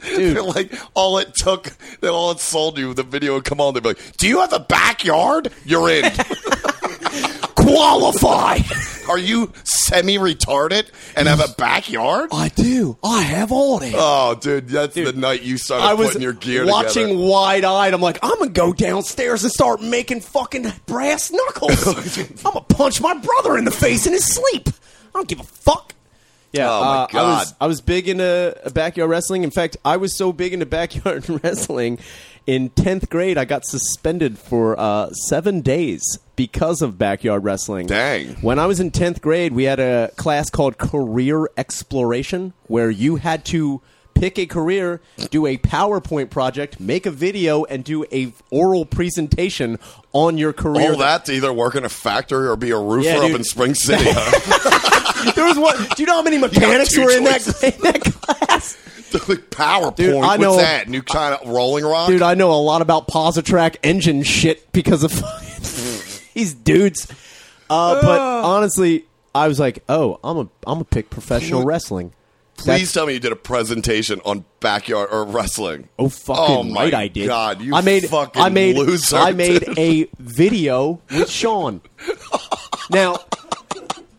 They're 0.16 0.42
like 0.42 0.72
all 0.94 1.18
it 1.18 1.34
took, 1.34 1.76
they 2.00 2.08
all 2.08 2.30
it 2.30 2.40
sold 2.40 2.78
you. 2.78 2.94
The 2.94 3.02
video 3.02 3.34
would 3.34 3.44
come 3.44 3.60
on. 3.60 3.75
They'd 3.75 3.82
be 3.82 3.90
like, 3.90 4.16
"Do 4.16 4.28
you 4.28 4.40
have 4.40 4.52
a 4.52 4.60
backyard? 4.60 5.52
You're 5.64 5.90
in. 5.90 6.04
Qualify. 7.54 8.58
Are 9.08 9.18
you 9.18 9.52
semi-retarded 9.64 10.90
and 11.16 11.28
have 11.28 11.40
a 11.40 11.52
backyard?" 11.54 12.30
I 12.32 12.48
do. 12.48 12.96
I 13.02 13.22
have 13.22 13.50
all 13.52 13.78
that. 13.78 13.94
Oh, 13.96 14.36
dude, 14.40 14.68
that's 14.68 14.94
the 14.94 15.12
night 15.12 15.42
you 15.42 15.58
started 15.58 15.84
I 15.84 15.94
was 15.94 16.08
putting 16.08 16.22
your 16.22 16.32
gear 16.32 16.66
watching 16.66 17.18
wide 17.18 17.64
eyed. 17.64 17.94
I'm 17.94 18.00
like, 18.00 18.18
I'm 18.22 18.38
gonna 18.38 18.50
go 18.50 18.72
downstairs 18.72 19.42
and 19.42 19.52
start 19.52 19.82
making 19.82 20.20
fucking 20.20 20.72
brass 20.86 21.30
knuckles. 21.32 21.86
I'm 22.44 22.52
gonna 22.52 22.60
punch 22.62 23.00
my 23.00 23.14
brother 23.14 23.56
in 23.58 23.64
the 23.64 23.70
face 23.70 24.06
in 24.06 24.12
his 24.12 24.25
sleep. 24.25 24.68
I 24.68 25.18
don't 25.18 25.28
give 25.28 25.40
a 25.40 25.44
fuck. 25.44 25.94
Yeah, 26.56 26.70
Oh, 26.70 26.80
my 26.80 26.86
uh, 26.96 27.06
I 27.08 27.12
God. 27.12 27.38
was 27.38 27.54
I 27.60 27.66
was 27.66 27.80
big 27.80 28.08
into 28.08 28.56
backyard 28.75 29.10
wrestling. 29.10 29.44
In 29.44 29.50
fact, 29.50 29.76
I 29.84 29.96
was 29.96 30.16
so 30.16 30.32
big 30.32 30.52
into 30.52 30.66
backyard 30.66 31.28
wrestling. 31.42 31.98
In 32.46 32.70
tenth 32.70 33.10
grade, 33.10 33.38
I 33.38 33.44
got 33.44 33.64
suspended 33.66 34.38
for 34.38 34.78
uh, 34.78 35.10
seven 35.10 35.62
days 35.62 36.02
because 36.36 36.80
of 36.80 36.96
backyard 36.96 37.42
wrestling. 37.42 37.88
Dang. 37.88 38.34
When 38.36 38.60
I 38.60 38.66
was 38.66 38.78
in 38.78 38.92
tenth 38.92 39.20
grade, 39.20 39.52
we 39.52 39.64
had 39.64 39.80
a 39.80 40.12
class 40.16 40.48
called 40.48 40.78
career 40.78 41.48
exploration, 41.56 42.52
where 42.68 42.88
you 42.88 43.16
had 43.16 43.44
to 43.46 43.82
pick 44.18 44.38
a 44.38 44.46
career, 44.46 45.00
do 45.30 45.46
a 45.46 45.56
PowerPoint 45.58 46.30
project, 46.30 46.80
make 46.80 47.06
a 47.06 47.11
video, 47.11 47.64
and 47.64 47.85
do 47.85 48.04
a 48.12 48.32
oral 48.50 48.85
presentation 48.87 49.78
on 50.12 50.38
your 50.38 50.52
career. 50.52 50.92
All 50.92 50.99
that 50.99 51.25
to 51.26 51.32
either 51.32 51.52
work 51.52 51.75
in 51.75 51.85
a 51.85 51.88
factory 51.88 52.49
or 52.49 52.56
be 52.56 52.70
a 52.70 52.78
roofer 52.78 53.08
Yeah, 53.08 53.18
up 53.18 53.30
in 53.32 53.44
Spring 53.44 53.75
City. 53.75 54.11
There 55.35 55.44
was 55.44 55.58
one. 55.58 55.76
Do 55.96 56.02
you 56.02 56.06
know 56.06 56.14
how 56.16 56.23
many 56.23 56.38
mechanics 56.38 56.96
were 56.96 57.11
in 57.11 57.25
that, 57.25 57.46
in 57.64 57.80
that 57.82 58.00
class? 58.00 58.76
Like 59.28 59.49
PowerPoint. 59.50 59.96
Dude, 59.96 60.14
I 60.16 60.18
What's 60.37 60.40
know- 60.42 60.56
that? 60.58 60.88
New 60.88 61.02
kind 61.02 61.35
of 61.35 61.49
rolling 61.49 61.85
rock? 61.85 62.08
Dude, 62.08 62.20
I 62.23 62.35
know 62.35 62.52
a 62.52 62.61
lot 62.61 62.82
about 62.82 63.08
Positrack 63.08 63.76
engine 63.82 64.23
shit 64.25 64.70
because 64.73 65.02
of 65.04 65.11
these 66.35 66.52
dudes. 66.54 67.08
Uh, 67.70 68.00
but 68.02 68.20
honestly, 68.20 69.06
I 69.35 69.49
was 69.49 69.58
like, 69.58 69.82
oh, 69.88 70.20
I'm 70.23 70.37
a 70.37 70.40
I'm 70.40 70.49
gonna 70.75 70.85
pick 70.85 71.08
professional 71.08 71.64
wrestling. 71.64 72.12
Please 72.58 72.92
tell 72.92 73.06
me 73.06 73.14
you 73.14 73.20
did 73.20 73.32
a 73.32 73.36
presentation 73.36 74.20
on 74.25 74.44
backyard 74.60 75.08
or 75.12 75.25
wrestling. 75.25 75.88
Oh 75.98 76.08
fucking 76.08 76.56
Oh, 76.56 76.62
my 76.62 76.84
right, 76.84 76.94
I 76.94 77.08
did. 77.08 77.26
God, 77.26 77.60
you 77.60 77.75
I 77.75 77.80
made 77.80 78.08
fucking 78.08 78.40
I 78.42 78.48
made 78.48 78.76
loser, 78.76 79.16
I 79.16 79.32
made 79.32 79.64
a 79.78 80.08
video 80.18 81.00
with 81.10 81.30
Sean. 81.30 81.80
now, 82.90 83.18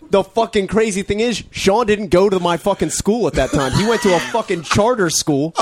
the 0.09 0.23
fucking 0.23 0.67
crazy 0.67 1.01
thing 1.01 1.19
is, 1.19 1.43
Sean 1.51 1.85
didn't 1.85 2.07
go 2.09 2.29
to 2.29 2.39
my 2.39 2.57
fucking 2.57 2.91
school 2.91 3.27
at 3.27 3.33
that 3.33 3.51
time. 3.51 3.73
He 3.73 3.85
went 3.87 4.01
to 4.03 4.15
a 4.15 4.19
fucking 4.19 4.61
charter 4.63 5.09
school, 5.09 5.53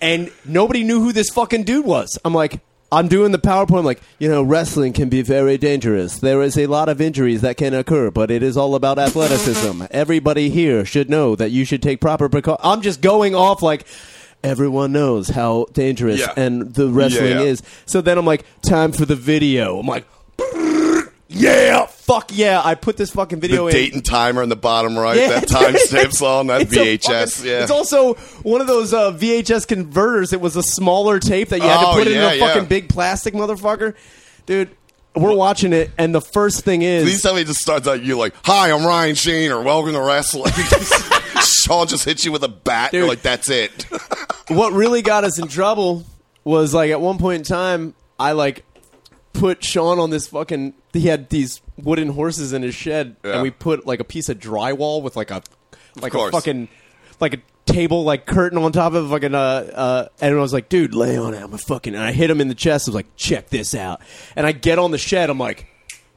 and 0.00 0.30
nobody 0.44 0.84
knew 0.84 1.00
who 1.00 1.12
this 1.12 1.28
fucking 1.30 1.64
dude 1.64 1.84
was. 1.84 2.18
I'm 2.24 2.32
like. 2.34 2.60
I'm 2.96 3.08
doing 3.08 3.30
the 3.32 3.38
PowerPoint. 3.38 3.80
I'm 3.80 3.84
like, 3.84 4.00
you 4.18 4.28
know, 4.28 4.42
wrestling 4.42 4.94
can 4.94 5.08
be 5.10 5.20
very 5.20 5.58
dangerous. 5.58 6.18
There 6.18 6.40
is 6.40 6.56
a 6.56 6.66
lot 6.66 6.88
of 6.88 6.98
injuries 7.00 7.42
that 7.42 7.56
can 7.58 7.74
occur, 7.74 8.10
but 8.10 8.30
it 8.30 8.42
is 8.42 8.56
all 8.56 8.74
about 8.74 8.98
athleticism. 8.98 9.82
Everybody 9.90 10.48
here 10.48 10.84
should 10.86 11.10
know 11.10 11.36
that 11.36 11.50
you 11.50 11.66
should 11.66 11.82
take 11.82 12.00
proper 12.00 12.28
precautions. 12.30 12.64
I'm 12.64 12.80
just 12.80 13.02
going 13.02 13.34
off 13.34 13.60
like 13.60 13.86
everyone 14.42 14.92
knows 14.92 15.28
how 15.28 15.66
dangerous 15.74 16.20
Yeah. 16.20 16.32
and 16.36 16.72
the 16.74 16.88
wrestling 16.88 17.32
Yeah, 17.32 17.40
is. 17.40 17.62
So 17.84 18.00
then 18.00 18.16
I'm 18.16 18.24
like, 18.26 18.44
time 18.62 18.92
for 18.92 19.04
the 19.04 19.16
video. 19.16 19.78
I'm 19.78 19.86
like, 19.86 20.06
yeah, 21.28 21.86
fuck 21.86 22.30
yeah. 22.32 22.60
I 22.64 22.74
put 22.76 22.96
this 22.96 23.10
fucking 23.10 23.40
The 23.40 23.48
video 23.48 23.66
in. 23.66 23.72
date 23.72 23.94
and 23.94 24.04
timer 24.04 24.42
in 24.42 24.48
the 24.48 24.56
bottom 24.56 24.96
right. 24.96 25.16
Yeah. 25.16 25.40
That 25.40 25.48
timestamp 25.48 26.12
song. 26.12 26.46
That 26.48 26.68
VHS. 26.68 27.36
fucking- 27.38 27.50
yeah. 27.50 27.62
It's 27.62 27.70
also 27.70 28.14
one 28.42 28.60
of 28.60 28.66
those 28.66 28.92
uh, 28.94 29.12
VHS 29.12 29.66
converters. 29.66 30.32
It 30.32 30.40
was 30.40 30.56
a 30.56 30.62
smaller 30.62 31.18
tape 31.18 31.48
that 31.48 31.58
you 31.60 31.66
had 31.68 31.78
Oh, 31.84 31.98
to 31.98 32.04
put 32.04 32.12
yeah, 32.12 32.28
in 32.28 32.32
a 32.32 32.36
yeah. 32.36 32.46
fucking 32.46 32.66
big 32.68 32.88
plastic 32.88 33.34
motherfucker. 33.34 33.94
Dude, 34.46 34.70
we're 35.16 35.34
watching 35.34 35.72
it, 35.72 35.90
and 35.98 36.14
the 36.14 36.20
first 36.20 36.62
thing 36.64 36.82
is. 36.82 37.04
Please 37.04 37.22
tell 37.22 37.34
me 37.34 37.40
it 37.40 37.46
just 37.46 37.60
starts 37.60 37.88
out 37.88 38.02
you 38.02 38.18
like, 38.18 38.34
"Hi, 38.44 38.70
I'm 38.70 38.84
Ryan 38.84 39.14
Sheen," 39.14 39.50
or 39.50 39.62
"Welcome 39.62 39.94
to 39.94 40.00
wrestling." 40.02 40.52
Sean 41.42 41.86
just 41.86 42.04
hits 42.04 42.24
you 42.24 42.32
with 42.32 42.44
a 42.44 42.48
bat. 42.48 42.92
You're 42.92 43.08
like, 43.08 43.22
"That's 43.22 43.48
it." 43.50 43.86
what 44.48 44.72
really 44.74 45.00
got 45.02 45.24
us 45.24 45.38
in 45.40 45.48
trouble 45.48 46.04
was 46.44 46.72
like 46.74 46.90
at 46.90 47.00
one 47.00 47.16
point 47.18 47.38
in 47.38 47.44
time, 47.44 47.94
I 48.20 48.32
like 48.32 48.64
put 49.38 49.62
Sean 49.64 49.98
on 49.98 50.10
this 50.10 50.26
fucking. 50.28 50.74
He 50.92 51.02
had 51.08 51.28
these 51.30 51.60
wooden 51.76 52.08
horses 52.10 52.52
in 52.52 52.62
his 52.62 52.74
shed, 52.74 53.16
Yeah. 53.24 53.34
and 53.34 53.42
we 53.42 53.50
put 53.50 53.86
like 53.86 54.00
a 54.00 54.04
piece 54.04 54.28
of 54.28 54.38
drywall 54.38 55.02
with 55.02 55.16
like 55.16 55.30
a 55.30 55.42
like 56.00 56.12
a 56.14 56.16
course. 56.16 56.32
fucking 56.32 56.68
like 57.20 57.34
a 57.34 57.38
table 57.66 58.04
like 58.04 58.26
curtain 58.26 58.58
on 58.58 58.70
top 58.72 58.92
of 58.94 59.10
fucking 59.10 59.34
uh 59.34 59.38
uh 59.38 60.08
and 60.20 60.34
I 60.34 60.38
was 60.40 60.52
like, 60.52 60.68
dude, 60.68 60.94
lay 60.94 61.16
on 61.16 61.34
it. 61.34 61.42
I'm 61.42 61.52
a 61.52 61.58
fucking 61.58 61.94
and 61.94 62.02
I 62.02 62.12
hit 62.12 62.30
him 62.30 62.40
in 62.40 62.48
the 62.48 62.54
chest. 62.54 62.88
I 62.88 62.90
was 62.90 62.94
like, 62.94 63.16
check 63.16 63.48
this 63.50 63.74
out. 63.74 64.00
And 64.36 64.46
I 64.46 64.52
get 64.52 64.78
on 64.78 64.90
the 64.90 64.98
shed. 64.98 65.30
I'm 65.30 65.38
like. 65.38 65.66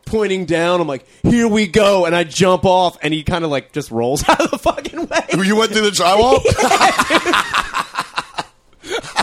Pointing 0.06 0.46
down, 0.46 0.82
I'm 0.82 0.88
like, 0.88 1.06
"Here 1.22 1.48
we 1.48 1.68
go!" 1.68 2.06
And 2.08 2.16
I 2.16 2.24
jump 2.24 2.66
off, 2.66 2.98
and 3.04 3.14
he 3.14 3.22
kind 3.22 3.46
of 3.46 3.52
like 3.52 3.74
just 3.74 3.92
rolls 3.92 4.24
out 4.28 4.40
of 4.42 4.50
the 4.50 4.58
fucking 4.58 5.06
way. 5.06 5.20
you 5.46 5.56
went 5.56 5.72
through 5.72 5.84
the 5.88 5.92
drywall. 5.92 6.40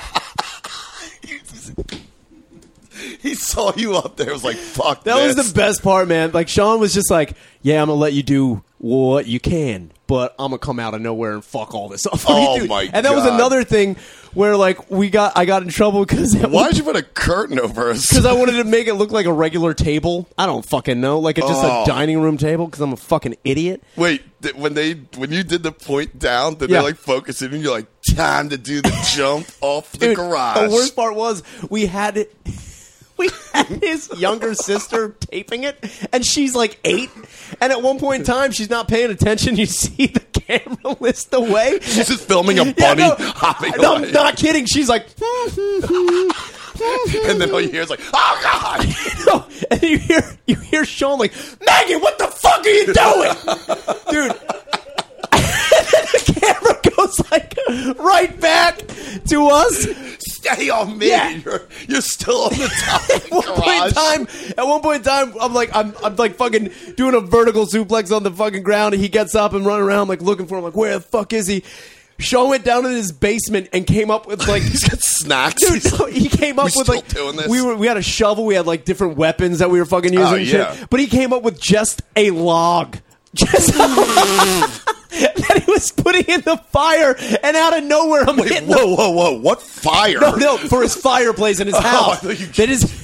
he 3.20 3.34
saw 3.34 3.72
you 3.76 3.96
up 3.96 4.16
there. 4.16 4.32
Was 4.32 4.44
like, 4.44 4.56
"Fuck 4.56 5.04
That 5.04 5.16
this." 5.16 5.36
was 5.36 5.48
the 5.52 5.54
best 5.54 5.82
part, 5.82 6.08
man. 6.08 6.32
Like 6.32 6.48
Sean 6.48 6.80
was 6.80 6.94
just 6.94 7.10
like, 7.10 7.34
"Yeah, 7.62 7.80
I'm 7.82 7.88
gonna 7.88 7.98
let 8.00 8.12
you 8.12 8.22
do 8.22 8.62
what 8.78 9.26
you 9.26 9.40
can, 9.40 9.90
but 10.06 10.34
I'm 10.38 10.50
gonna 10.50 10.58
come 10.58 10.78
out 10.78 10.94
of 10.94 11.00
nowhere 11.00 11.32
and 11.32 11.44
fuck 11.44 11.74
all 11.74 11.88
this 11.88 12.06
up." 12.12 12.18
Oh, 12.28 12.58
dude." 12.58 12.68
my 12.68 12.88
And 12.92 13.04
that 13.06 13.14
was 13.14 13.24
another 13.24 13.64
thing 13.64 13.96
where 14.32 14.56
like 14.56 14.90
we 14.90 15.08
got, 15.08 15.32
I 15.36 15.46
got 15.46 15.62
in 15.62 15.68
trouble 15.70 16.04
because 16.04 16.36
Why 16.36 16.68
did 16.68 16.76
you 16.76 16.84
put 16.84 16.96
a 16.96 17.02
curtain 17.02 17.58
over 17.58 17.90
us? 17.90 18.08
Because 18.08 18.26
I 18.26 18.32
wanted 18.34 18.52
to 18.62 18.64
make 18.64 18.86
it 18.86 18.94
look 18.94 19.10
like 19.10 19.24
a 19.26 19.32
regular 19.32 19.72
table. 19.72 20.28
I 20.36 20.44
don't 20.46 20.64
fucking 20.64 21.00
know, 21.00 21.18
like 21.20 21.38
it's 21.38 21.46
just 21.46 21.62
Oh. 21.64 21.82
a 21.84 21.86
dining 21.86 22.20
room 22.20 22.36
table. 22.36 22.66
Because 22.66 22.80
I'm 22.82 22.92
a 22.92 22.96
fucking 22.98 23.36
idiot. 23.44 23.82
Wait, 23.96 24.22
th- 24.42 24.54
when 24.54 24.74
they 24.74 24.92
when 25.16 25.32
you 25.32 25.42
did 25.42 25.62
the 25.62 25.72
point 25.72 26.18
down, 26.18 26.54
did 26.56 26.68
Yeah. 26.70 26.80
they 26.80 26.84
like 26.88 26.96
focus 26.96 27.40
in 27.42 27.52
and 27.54 27.62
you're 27.62 27.72
like, 27.72 27.86
time 28.14 28.50
to 28.50 28.58
do 28.58 28.82
the 28.82 29.10
jump 29.16 29.46
off 29.62 29.90
the 29.92 29.98
Dude, 30.08 30.16
garage? 30.16 30.68
The 30.68 30.74
worst 30.74 30.94
part 30.94 31.14
was 31.16 31.42
we 31.70 31.86
had 31.86 32.16
it. 32.18 32.34
We 33.18 33.30
had 33.54 33.66
his 33.82 34.10
younger 34.18 34.54
sister 34.68 35.14
taping 35.20 35.64
it, 35.64 35.82
and 36.12 36.24
she's 36.24 36.54
like 36.54 36.78
eight. 36.84 37.08
And 37.62 37.72
at 37.72 37.80
one 37.82 37.98
point 37.98 38.20
in 38.20 38.26
time, 38.26 38.52
she's 38.52 38.68
not 38.68 38.88
paying 38.88 39.10
attention. 39.10 39.56
You 39.56 39.64
see 39.66 40.06
the 40.08 40.20
camera 40.20 40.96
list 41.00 41.32
away. 41.32 41.78
She's 41.80 42.08
just 42.08 42.28
filming 42.28 42.58
a 42.58 42.64
Yeah, 42.66 42.72
bunny 42.72 43.02
no, 43.02 43.14
hopping 43.18 43.72
no, 43.78 43.94
away. 43.94 44.06
I'm 44.08 44.12
not 44.12 44.36
kidding. 44.36 44.66
She's 44.66 44.88
like, 44.90 45.06
and 47.24 47.40
then 47.40 47.50
all 47.50 47.60
you 47.60 47.70
hear 47.70 47.80
is 47.82 47.88
like, 47.90 48.00
oh 48.12 48.40
god! 48.42 48.86
no. 49.26 49.46
and 49.70 49.82
you 49.82 49.98
hear 49.98 50.22
you 50.46 50.56
hear 50.56 50.84
Sean 50.84 51.18
like, 51.18 51.32
"Maggie, 51.64 51.96
what 51.96 52.18
the 52.18 52.26
fuck 52.26 52.64
are 52.64 52.68
you 52.68 52.92
doing, 52.92 53.34
dude? 54.10 54.36
the 56.12 56.40
camera 56.40 56.94
goes 56.96 57.30
like 57.30 57.98
right 57.98 58.40
back 58.40 58.78
to 59.28 59.46
us. 59.48 59.86
Stay 60.20 60.70
on 60.70 60.96
me. 60.98 61.08
Yeah. 61.08 61.30
You're, 61.30 61.62
you're 61.88 62.00
still 62.00 62.42
on 62.44 62.50
the 62.50 62.68
top 62.80 63.10
At 63.10 63.30
one 63.30 63.62
point 63.62 63.86
in 63.86 63.92
time, 63.92 64.54
at 64.58 64.66
one 64.66 64.80
point 64.82 64.96
in 64.98 65.02
time, 65.02 65.34
I'm 65.40 65.54
like, 65.54 65.70
I'm, 65.74 65.94
I'm 66.04 66.16
like 66.16 66.36
fucking 66.36 66.70
doing 66.96 67.14
a 67.14 67.20
vertical 67.20 67.66
suplex 67.66 68.14
on 68.14 68.22
the 68.22 68.30
fucking 68.30 68.62
ground, 68.62 68.94
and 68.94 69.02
he 69.02 69.08
gets 69.08 69.34
up 69.34 69.52
and 69.54 69.66
running 69.66 69.84
around 69.84 70.08
like 70.08 70.22
looking 70.22 70.46
for 70.46 70.58
him, 70.58 70.64
like 70.64 70.76
where 70.76 70.94
the 70.94 71.00
fuck 71.00 71.32
is 71.32 71.46
he? 71.46 71.62
Sean 72.18 72.48
went 72.48 72.64
down 72.64 72.86
in 72.86 72.92
his 72.92 73.12
basement 73.12 73.68
and 73.74 73.86
came 73.86 74.10
up 74.10 74.26
with 74.26 74.46
like 74.48 74.62
He's 74.62 74.88
got 74.88 74.98
snacks. 75.00 75.62
Dude, 75.68 75.98
no, 75.98 76.06
he 76.06 76.28
came 76.30 76.58
up 76.58 76.66
We 76.66 76.72
with 76.76 76.88
like 76.88 77.08
doing 77.08 77.36
this? 77.36 77.46
we 77.48 77.60
were 77.60 77.76
we 77.76 77.86
had 77.86 77.98
a 77.98 78.02
shovel, 78.02 78.46
we 78.46 78.54
had 78.54 78.66
like 78.66 78.84
different 78.86 79.16
weapons 79.18 79.58
that 79.58 79.68
we 79.70 79.78
were 79.78 79.84
fucking 79.84 80.12
using, 80.14 80.26
Oh, 80.26 80.34
and 80.36 80.46
yeah. 80.46 80.74
shit. 80.74 80.88
But 80.90 81.00
he 81.00 81.08
came 81.08 81.32
up 81.34 81.42
with 81.42 81.60
just 81.60 82.00
a 82.16 82.30
log, 82.30 82.96
just 83.34 83.74
that 85.20 85.62
he 85.64 85.70
was 85.70 85.90
putting 85.92 86.24
in 86.26 86.40
the 86.42 86.56
fire, 86.70 87.16
and 87.42 87.56
out 87.56 87.76
of 87.78 87.84
nowhere, 87.84 88.24
I'm 88.28 88.36
Wait, 88.36 88.50
hitting 88.52 88.68
whoa, 88.68 88.94
whoa, 88.94 89.10
whoa! 89.10 89.38
What 89.40 89.62
fire? 89.62 90.18
no, 90.20 90.34
no, 90.36 90.56
for 90.58 90.82
his 90.82 90.94
fireplace 90.94 91.60
in 91.60 91.66
his 91.66 91.76
Oh, 91.78 91.80
house. 91.80 92.20
thought 92.20 92.38
you- 92.40 92.46
that 92.46 92.68
is. 92.68 93.02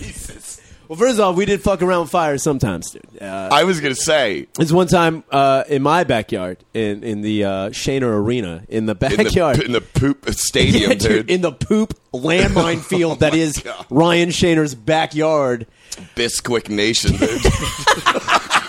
Well, 0.88 0.98
first 0.98 1.18
off, 1.20 1.36
we 1.36 1.46
did 1.46 1.62
fuck 1.62 1.80
around 1.80 2.02
with 2.02 2.10
fire 2.10 2.36
sometimes, 2.36 2.90
dude. 2.90 3.02
Uh, 3.22 3.48
I 3.50 3.64
was 3.64 3.80
gonna 3.80 3.94
say 3.94 4.46
there's 4.56 4.74
one 4.74 4.88
time 4.88 5.24
uh, 5.30 5.64
in 5.66 5.80
my 5.80 6.04
backyard, 6.04 6.58
in 6.74 7.02
in 7.02 7.22
the 7.22 7.44
uh, 7.44 7.50
Shaner 7.70 8.14
Arena, 8.14 8.64
in 8.68 8.84
the 8.84 8.92
in 8.92 8.98
backyard, 9.16 9.56
the, 9.56 9.64
in 9.64 9.72
the 9.72 9.80
poop 9.80 10.28
stadium, 10.34 10.90
Yeah, 10.90 10.96
dude. 10.98 11.30
in 11.30 11.40
the 11.40 11.52
poop 11.52 11.94
landmine 12.12 12.82
field 12.84 13.20
that 13.20 13.32
is 13.34 13.58
God. 13.60 13.86
Ryan 13.88 14.28
Shaner's 14.28 14.74
backyard. 14.74 15.66
Bisquick 16.14 16.68
Nation, 16.68 17.12
dude. 17.16 18.61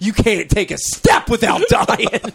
You 0.00 0.12
can't 0.12 0.50
take 0.50 0.70
a 0.70 0.78
step 0.78 1.28
without 1.28 1.62
dying. 1.68 2.32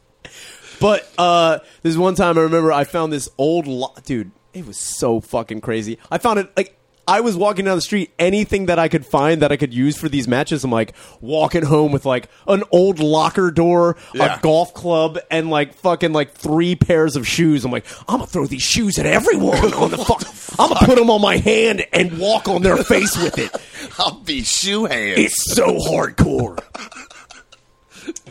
but 0.80 1.10
uh, 1.18 1.58
there's 1.82 1.98
one 1.98 2.14
time 2.14 2.38
I 2.38 2.42
remember 2.42 2.72
I 2.72 2.84
found 2.84 3.12
this 3.12 3.28
old 3.38 3.66
lo- 3.66 3.94
dude. 4.04 4.30
It 4.52 4.66
was 4.66 4.76
so 4.76 5.20
fucking 5.20 5.60
crazy. 5.60 5.98
I 6.10 6.18
found 6.18 6.38
it 6.40 6.50
like 6.56 6.76
I 7.06 7.20
was 7.20 7.36
walking 7.36 7.64
down 7.64 7.76
the 7.76 7.82
street. 7.82 8.12
Anything 8.18 8.66
that 8.66 8.78
I 8.78 8.88
could 8.88 9.04
find 9.06 9.42
that 9.42 9.50
I 9.52 9.56
could 9.56 9.72
use 9.74 9.96
for 9.96 10.08
these 10.08 10.26
matches, 10.28 10.64
I'm 10.64 10.70
like 10.72 10.92
walking 11.20 11.62
home 11.64 11.92
with 11.92 12.04
like 12.04 12.28
an 12.48 12.62
old 12.72 12.98
locker 12.98 13.50
door, 13.50 13.96
Yeah. 14.14 14.38
a 14.38 14.40
golf 14.40 14.74
club, 14.74 15.18
and 15.30 15.50
like 15.50 15.74
fucking 15.74 16.12
like 16.12 16.32
three 16.34 16.74
pairs 16.76 17.14
of 17.16 17.26
shoes. 17.28 17.64
I'm 17.64 17.70
like, 17.72 17.86
I'm 18.08 18.16
gonna 18.18 18.26
throw 18.26 18.46
these 18.46 18.62
shoes 18.62 18.98
at 18.98 19.06
everyone 19.06 19.72
on 19.74 19.90
the 19.90 19.98
fuck. 19.98 20.22
I'm 20.58 20.68
gonna 20.72 20.86
put 20.86 20.98
them 20.98 21.10
on 21.10 21.20
my 21.20 21.36
hand 21.36 21.86
and 21.92 22.18
walk 22.18 22.48
on 22.48 22.62
their 22.62 22.76
face 22.78 23.16
with 23.22 23.38
it. 23.38 23.50
I'll 23.98 24.20
be 24.20 24.42
shoe 24.42 24.84
hands. 24.86 25.18
It's 25.18 25.54
so 25.54 25.78
hardcore. 25.78 26.58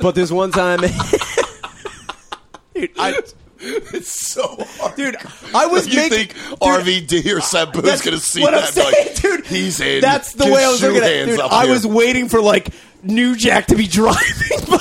But 0.01 0.15
there's 0.15 0.31
one 0.31 0.51
time, 0.51 0.79
dude, 2.73 2.91
I, 2.97 3.19
It's 3.59 4.09
so 4.09 4.55
hard. 4.59 4.95
dude, 4.95 5.17
I 5.53 5.65
was 5.67 5.87
you 5.87 5.95
making. 5.97 6.29
think 6.29 6.33
dude, 6.33 6.59
RVD 6.59 7.25
or 7.33 7.39
Sabu's 7.41 7.81
that's 7.83 8.01
gonna 8.03 8.17
see 8.17 8.41
what 8.41 8.51
that? 8.51 8.63
I'm 8.67 8.71
saying, 8.71 8.93
like, 9.07 9.15
dude. 9.21 9.45
He's 9.45 9.79
in. 9.81 10.01
That's 10.01 10.33
the 10.33 10.45
Get 10.45 10.53
way 10.53 10.63
I 10.63 10.69
was 10.69 10.81
looking 10.81 11.03
at 11.03 11.09
it. 11.11 11.25
Dude, 11.25 11.39
I 11.41 11.63
here. 11.63 11.73
was 11.73 11.85
waiting 11.85 12.29
for 12.29 12.41
like 12.41 12.69
New 13.03 13.35
Jack 13.35 13.67
to 13.67 13.75
be 13.75 13.87
driving 13.87 14.65
by. 14.69 14.79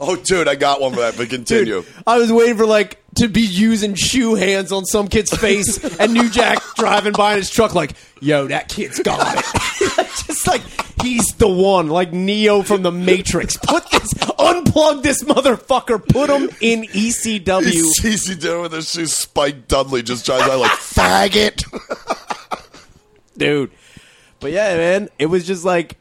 Oh, 0.00 0.16
dude, 0.16 0.48
I 0.48 0.54
got 0.54 0.80
one 0.80 0.92
for 0.94 1.00
that. 1.00 1.16
But 1.16 1.28
continue. 1.28 1.82
Dude, 1.82 1.86
I 2.06 2.16
was 2.18 2.32
waiting 2.32 2.56
for 2.56 2.66
like 2.66 3.01
to 3.16 3.28
be 3.28 3.42
using 3.42 3.94
shoe 3.94 4.34
hands 4.34 4.72
on 4.72 4.84
some 4.84 5.08
kid's 5.08 5.30
face, 5.36 5.82
and 6.00 6.12
New 6.12 6.30
Jack 6.30 6.62
driving 6.76 7.12
by 7.12 7.32
in 7.32 7.38
his 7.38 7.50
truck, 7.50 7.74
like, 7.74 7.92
"Yo, 8.20 8.46
that 8.48 8.68
kid's 8.68 9.00
got 9.00 9.38
it." 9.38 9.44
Just 10.26 10.46
like 10.46 10.62
he's 11.02 11.26
the 11.34 11.48
one, 11.48 11.88
like 11.88 12.12
Neo 12.12 12.62
from 12.62 12.82
the 12.82 12.92
Matrix. 12.92 13.56
Put 13.56 13.90
this, 13.90 14.14
unplug 14.14 15.02
this 15.02 15.22
motherfucker. 15.24 16.06
Put 16.08 16.30
him 16.30 16.48
in 16.60 16.84
ECW. 16.84 17.64
He's 17.64 18.04
easy 18.04 18.34
with 18.56 18.72
his 18.72 18.90
shoes. 18.90 19.12
Spike 19.12 19.68
Dudley 19.68 20.02
just 20.02 20.24
drives 20.24 20.46
by 20.46 20.54
like 20.54 20.70
faggot. 20.70 21.64
dude. 23.36 23.70
But 24.40 24.52
yeah, 24.52 24.76
man, 24.76 25.08
it 25.18 25.26
was 25.26 25.46
just 25.46 25.64
like 25.64 25.96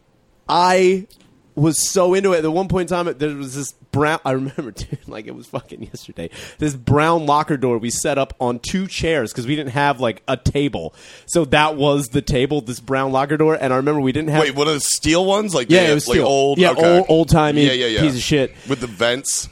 I 0.48 1.08
was 1.56 1.90
so 1.90 2.14
into 2.14 2.34
it. 2.34 2.44
At 2.44 2.52
one 2.52 2.68
point 2.68 2.92
in 2.92 2.98
time, 3.06 3.14
there 3.18 3.36
was 3.36 3.56
this 3.56 3.72
brown. 3.92 4.20
I 4.26 4.32
remember, 4.32 4.72
dude, 4.72 5.08
like 5.08 5.28
it 5.28 5.36
was 5.36 5.48
fucking 5.48 5.84
yesterday. 5.84 6.30
This 6.58 6.76
brown 6.76 7.26
locker 7.26 7.58
door 7.58 7.78
we 7.78 7.90
set 7.90 8.18
up 8.18 8.34
on 8.40 8.60
two 8.60 8.88
chairs 8.88 9.32
because 9.32 9.48
we 9.48 9.56
didn't 9.56 9.72
have 9.74 10.00
like 10.00 10.24
a 10.28 10.38
table. 10.38 10.94
So 11.26 11.46
that 11.46 11.76
was 11.76 12.10
the 12.10 12.22
table. 12.22 12.62
This 12.62 12.80
brown 12.80 13.12
locker 13.12 13.38
door, 13.38 13.58
and 13.60 13.74
I 13.74 13.78
remember 13.78 14.02
we 14.02 14.12
didn't 14.12 14.30
have. 14.30 14.42
Wait, 14.42 14.56
one 14.56 14.68
of 14.68 14.74
the 14.74 14.80
steel 14.80 15.26
ones? 15.26 15.54
Like 15.54 15.70
yeah, 15.70 15.86
the- 15.86 15.92
it 15.92 15.94
was 15.96 16.08
like 16.08 16.16
steel. 16.16 16.28
old, 16.28 16.58
yeah, 16.58 16.72
okay. 16.72 16.98
old 16.98 17.06
old 17.10 17.30
timey 17.30 17.66
yeah, 17.66 17.74
yeah, 17.74 17.88
yeah. 17.88 18.02
piece 18.02 18.16
of 18.16 18.22
shit. 18.22 18.54
with 18.68 18.80
the 18.80 18.88
vents. 18.88 19.50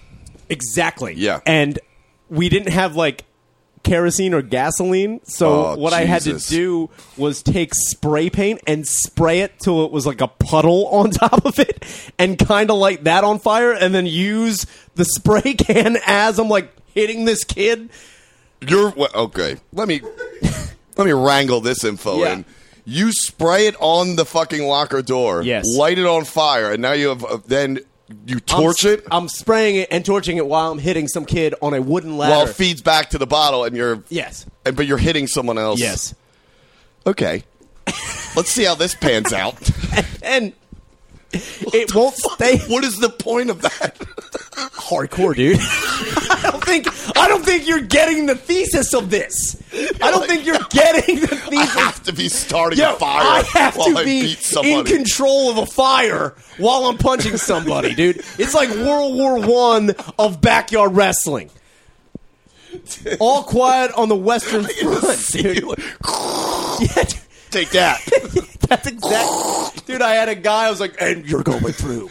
Exactly. 0.50 1.14
Yeah. 1.16 1.42
And 1.46 1.80
we 2.30 2.50
didn't 2.50 2.72
have 2.72 2.96
like 2.96 3.26
kerosene 3.84 4.34
or 4.34 4.42
gasoline. 4.42 5.22
So 5.26 5.68
Oh, 5.68 5.76
what 5.78 5.94
I 5.94 6.06
had 6.06 6.22
to 6.24 6.38
do 6.38 6.90
was 7.18 7.42
take 7.42 7.74
spray 7.74 8.30
paint 8.30 8.62
and 8.68 8.88
spray 8.88 9.40
it 9.42 9.60
till 9.60 9.86
it 9.86 9.92
was 9.92 10.06
like 10.06 10.22
a 10.22 10.28
puddle 10.28 10.88
on 10.92 11.12
top 11.12 11.46
of 11.46 11.60
it 11.60 11.84
and 12.20 12.38
kind 12.38 12.70
of 12.70 12.78
light 12.78 13.04
that 13.06 13.24
on 13.24 13.40
fire 13.40 13.72
and 13.74 13.94
then 13.94 14.06
use 14.06 14.66
the 14.96 15.06
spray 15.06 15.54
can 15.58 15.98
as 16.06 16.40
I'm 16.40 16.50
like 16.50 16.72
hitting 16.94 17.26
this 17.26 17.44
kid. 17.44 17.90
You're 18.68 18.94
okay. 19.16 19.58
Let 19.74 19.88
me 19.88 20.02
let 20.98 21.06
me 21.06 21.12
wrangle 21.14 21.62
this 21.62 21.84
info 21.84 22.20
Yeah. 22.20 22.34
in. 22.34 22.46
You 22.86 23.12
spray 23.12 23.68
it 23.68 23.76
on 23.80 24.16
the 24.16 24.26
fucking 24.26 24.64
locker 24.66 25.02
door. 25.04 25.44
Yes. 25.44 25.64
Light 25.78 26.00
it 26.00 26.06
on 26.08 26.26
fire, 26.26 26.72
and 26.74 26.82
now 26.82 26.94
you 26.94 27.10
have 27.10 27.24
uh, 27.24 27.38
then 27.46 27.80
you 28.26 28.36
I'm 28.36 28.40
torch 28.42 28.86
it 28.86 29.06
I'm 29.12 29.28
spraying 29.28 29.76
it 29.78 29.90
and 29.92 30.04
torching 30.06 30.38
it 30.38 30.46
while 30.46 30.72
I'm 30.72 30.80
hitting 30.80 31.08
some 31.08 31.26
kid 31.26 31.54
on 31.62 31.74
a 31.74 31.82
wooden 31.82 32.18
ladder. 32.18 32.32
while 32.32 32.48
it 32.48 32.56
feeds 32.56 32.82
back 32.82 33.12
to 33.12 33.18
the 33.18 33.28
bottle, 33.28 33.64
and 33.66 33.76
you're 33.76 34.04
yes. 34.10 34.46
and, 34.66 34.76
but 34.76 34.86
you're 34.88 34.98
hitting 34.98 35.28
someone 35.28 35.58
else. 35.58 35.80
Yes. 35.80 36.16
Okay. 37.06 37.44
Let's 38.36 38.52
see 38.52 38.66
how 38.66 38.76
this 38.76 38.96
pans 38.96 39.34
out. 39.34 39.58
And 40.22 40.54
it 41.32 41.94
won't 41.94 42.16
stay 42.16 42.58
what 42.68 42.84
is 42.84 42.98
the 42.98 43.10
point 43.10 43.50
of 43.50 43.62
that? 43.62 43.98
hardcore, 44.90 45.36
dude. 45.36 45.58
I 45.62 46.50
don't 46.52 46.64
think 46.64 47.18
I 47.18 47.28
don't 47.28 47.46
think 47.46 47.68
you're 47.68 47.82
getting 47.82 48.26
the 48.26 48.36
thesis 48.36 48.94
of 48.94 49.10
this. 49.10 49.62
I 50.02 50.12
don't 50.12 50.28
think 50.28 50.46
you're 50.46 50.58
getting 50.70 51.20
the 51.22 51.28
thesis. 51.28 51.76
I 51.76 51.80
have 51.82 52.04
to 52.04 52.14
be 52.14 52.30
starting 52.30 52.80
Yo, 52.80 52.96
a 52.96 53.00
fire 53.00 53.22
I 53.22 53.42
have 53.54 53.78
while 53.78 53.94
to 53.94 53.98
I 54.00 54.04
be 54.04 54.36
in 54.64 54.86
control 54.86 55.52
of 55.52 55.58
a 55.60 55.66
fire 55.66 56.36
while 56.58 56.86
I'm 56.86 56.98
punching 56.98 57.38
somebody, 57.38 57.94
dude. 57.94 58.18
It's 58.38 58.54
like 58.54 58.70
World 58.70 59.16
War 59.16 59.40
One 59.40 59.92
of 60.18 60.42
backyard 60.42 60.96
wrestling. 60.96 61.52
All 63.20 63.44
quiet 63.44 63.92
on 63.94 64.10
the 64.10 64.16
Western 64.16 64.64
Front, 64.82 65.28
dude. 65.32 65.64
Yeah, 66.80 67.04
dude. 67.04 67.20
Take 67.52 67.72
that. 67.72 68.00
That's 68.70 68.88
exact, 68.88 69.28
dude. 69.90 70.02
I 70.02 70.14
had 70.16 70.30
a 70.30 70.36
guy. 70.36 70.68
I 70.68 70.70
was 70.70 70.80
like, 70.80 70.96
"And 71.02 71.26
you're 71.30 71.44
going 71.44 71.74
through." 71.74 72.10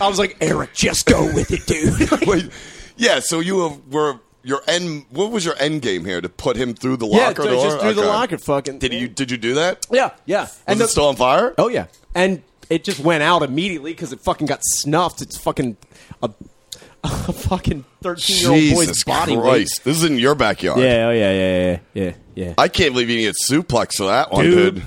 I 0.00 0.08
was 0.08 0.18
like, 0.18 0.36
"Eric, 0.40 0.74
just 0.74 1.06
go 1.06 1.24
with 1.26 1.50
it, 1.50 1.66
dude." 1.66 2.26
Wait, 2.26 2.50
yeah. 2.96 3.20
So 3.20 3.40
you 3.40 3.60
have, 3.68 3.80
were 3.92 4.20
your 4.42 4.62
end. 4.68 5.06
What 5.10 5.30
was 5.30 5.44
your 5.44 5.56
end 5.58 5.82
game 5.82 6.04
here 6.04 6.20
to 6.20 6.28
put 6.28 6.56
him 6.56 6.74
through 6.74 6.96
the 6.98 7.06
yeah, 7.06 7.28
locker 7.28 7.42
so 7.44 7.50
door? 7.50 7.64
just 7.64 7.80
through 7.80 7.94
the 7.94 8.00
Okay. 8.02 8.08
locker, 8.10 8.38
fucking. 8.38 8.78
Did 8.78 8.92
you 8.94 9.08
did 9.08 9.30
you 9.30 9.36
do 9.36 9.54
that? 9.54 9.84
Yeah, 9.90 10.10
yeah. 10.26 10.42
Was 10.42 10.62
And 10.66 10.80
it 10.80 10.82
the- 10.84 10.88
still 10.88 11.08
on 11.08 11.16
fire? 11.16 11.54
Oh 11.58 11.68
yeah, 11.68 11.86
and 12.14 12.42
it 12.70 12.84
just 12.84 13.00
went 13.00 13.22
out 13.22 13.42
immediately 13.42 13.92
because 13.92 14.12
it 14.12 14.20
fucking 14.20 14.46
got 14.46 14.60
snuffed. 14.64 15.20
It's 15.22 15.36
fucking 15.36 15.76
a, 16.22 16.30
a 17.04 17.32
fucking 17.32 17.84
thirteen 18.02 18.36
year 18.38 18.50
old 18.50 18.74
boy's 18.76 18.86
Jesus 18.88 19.04
body 19.04 19.36
weight. 19.36 19.42
Christ! 19.42 19.84
This 19.84 19.98
is 19.98 20.04
in 20.04 20.18
your 20.18 20.34
backyard. 20.34 20.80
Yeah, 20.80 21.06
oh 21.08 21.10
yeah, 21.10 21.32
yeah, 21.32 21.70
yeah, 21.72 21.78
yeah, 21.94 22.12
yeah. 22.34 22.54
I 22.58 22.68
can't 22.68 22.92
believe 22.92 23.10
you 23.10 23.16
didn't 23.18 23.36
get 23.36 23.50
suplex 23.50 23.96
for 23.96 24.04
that 24.04 24.30
one, 24.32 24.44
Dude. 24.44 24.74
dude. 24.76 24.84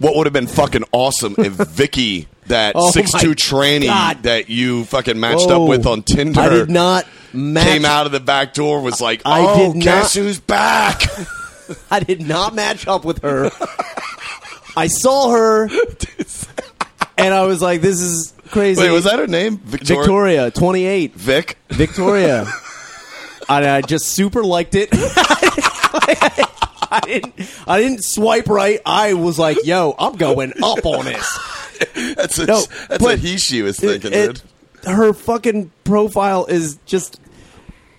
What 0.00 0.16
would 0.16 0.26
have 0.26 0.32
been 0.32 0.46
fucking 0.48 0.84
awesome 0.92 1.34
if 1.38 1.52
Vicky, 1.68 2.26
that 2.46 2.72
Oh 2.74 2.90
six 2.90 3.12
my 3.12 3.20
two 3.20 3.32
tranny 3.34 3.84
God. 3.86 4.22
that 4.24 4.48
you 4.50 4.84
fucking 4.86 5.20
matched 5.20 5.46
Whoa. 5.48 5.62
up 5.64 5.68
with 5.68 5.86
oh. 5.86 5.92
on 5.92 6.02
Tinder, 6.02 6.40
I 6.40 6.48
did 6.48 6.70
not 6.70 7.06
match. 7.32 7.66
came 7.66 7.84
out 7.84 8.06
of 8.06 8.12
the 8.12 8.18
back 8.20 8.54
door, 8.54 8.80
was 8.80 9.00
like, 9.00 9.22
I 9.24 9.40
"Oh, 9.46 9.72
did 9.74 9.82
guess 9.82 10.16
not- 10.16 10.22
who's 10.22 10.40
back?" 10.40 11.02
I 11.90 12.00
did 12.00 12.26
not 12.26 12.54
match 12.54 12.88
up 12.88 13.04
with 13.04 13.22
her. 13.22 13.50
I 14.76 14.86
saw 14.88 15.30
her, 15.30 15.68
and 17.16 17.32
I 17.34 17.44
was 17.44 17.60
like, 17.62 17.80
"This 17.80 18.00
is 18.00 18.32
crazy." 18.50 18.80
Wait, 18.82 18.90
was 18.90 19.04
that 19.04 19.18
her 19.18 19.26
name? 19.28 19.58
Victoria. 19.58 20.00
Victoria, 20.02 20.50
twenty 20.50 20.84
eight? 20.86 21.14
Vic. 21.14 21.58
Victoria. 21.68 22.46
and 23.48 23.66
I 23.66 23.82
just 23.82 24.06
super 24.06 24.42
liked 24.42 24.74
it. 24.74 24.88
I 26.92 27.00
didn't. 27.00 27.34
I 27.66 27.80
didn't 27.80 28.04
swipe 28.04 28.48
right. 28.48 28.80
I 28.84 29.14
was 29.14 29.38
like, 29.38 29.58
"Yo, 29.64 29.94
I'm 29.98 30.16
going 30.16 30.52
up 30.62 30.84
on 30.84 31.04
this." 31.04 31.38
That's 32.16 32.38
a, 32.38 32.46
No, 32.46 32.62
that's 32.88 33.02
what 33.02 33.18
he 33.20 33.38
she 33.38 33.62
was 33.62 33.78
thinking, 33.78 34.12
It- 34.12 34.42
dude. 34.82 34.92
her 34.92 35.12
fucking 35.14 35.70
profile 35.84 36.44
is 36.46 36.78
just 36.84 37.18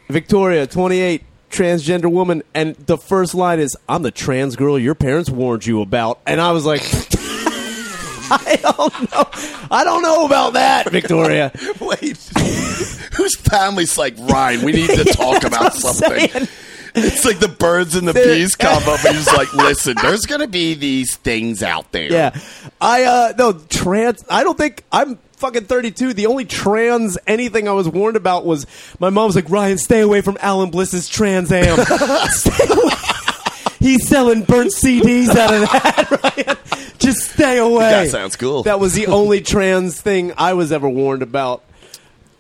Victoria, 0.10 0.68
28, 0.68 1.24
transgender 1.50 2.12
woman, 2.12 2.44
and 2.54 2.76
the 2.76 2.98
first 2.98 3.34
line 3.34 3.60
is, 3.60 3.76
"I'm 3.90 4.04
the 4.04 4.12
trans 4.12 4.56
girl 4.56 4.78
your 4.78 4.94
parents 4.96 5.30
warned 5.32 5.66
you 5.66 5.82
about," 5.82 6.20
and 6.28 6.40
I 6.42 6.52
was 6.52 6.66
like. 6.66 6.82
I 8.34 8.58
don't 8.62 9.12
know. 9.12 9.26
I 9.70 9.84
don't 9.84 10.02
know 10.04 10.26
about 10.26 10.54
that, 10.54 10.90
Victoria. 10.90 11.52
Wait, 11.82 12.18
whose 13.18 13.36
family's 13.36 13.98
like 13.98 14.16
Ryan? 14.20 14.62
We 14.64 14.72
need 14.72 14.88
to 14.90 15.04
talk 15.04 15.44
about 15.44 15.74
That's 15.74 15.84
what 15.84 15.96
I'm 16.04 16.20
something. 16.20 16.30
saying. 16.30 16.48
It's 16.96 17.26
like 17.26 17.40
the 17.40 17.48
birds 17.48 17.96
and 17.96 18.08
the 18.08 18.14
bees 18.14 18.56
combo, 18.60 18.98
but 19.04 19.16
he's 19.16 19.32
like, 19.34 19.54
listen, 19.54 19.96
there's 20.02 20.26
gonna 20.26 20.48
be 20.48 20.74
these 20.74 21.16
things 21.18 21.64
out 21.64 21.92
there. 21.92 22.12
Yeah, 22.12 22.40
I 22.80 23.04
uh 23.04 23.34
no 23.38 23.54
trans. 23.54 24.24
I 24.30 24.44
don't 24.44 24.58
think 24.58 24.84
I'm 24.92 25.18
fucking 25.38 25.66
32. 25.66 26.14
The 26.14 26.28
only 26.28 26.46
trans 26.46 27.18
anything 27.28 27.68
I 27.68 27.72
was 27.72 27.88
warned 27.90 28.16
about 28.18 28.46
was 28.46 28.68
my 29.00 29.10
mom's 29.10 29.36
like, 29.36 29.50
Ryan, 29.50 29.78
stay 29.78 30.02
away 30.02 30.22
from 30.22 30.38
Alan 30.40 30.70
Bliss's 30.70 31.10
Trans 31.10 31.52
Am. 31.52 31.78
Stay 32.30 32.66
away. 32.70 32.94
He's 33.80 34.08
selling 34.08 34.44
burnt 34.44 34.72
CDs 34.72 35.30
out 35.36 35.54
of 35.54 35.62
that, 35.62 36.36
Ryan. 36.38 36.58
Just 37.00 37.32
stay 37.32 37.58
away. 37.58 37.80
That 38.06 38.10
sounds 38.10 38.36
cool. 38.36 38.62
That 38.64 38.80
was 38.80 38.94
the 38.94 39.08
only 39.08 39.42
trans 39.42 40.00
thing 40.00 40.34
I 40.38 40.54
was 40.54 40.72
ever 40.72 40.88
warned 40.88 41.24
about. 41.24 41.64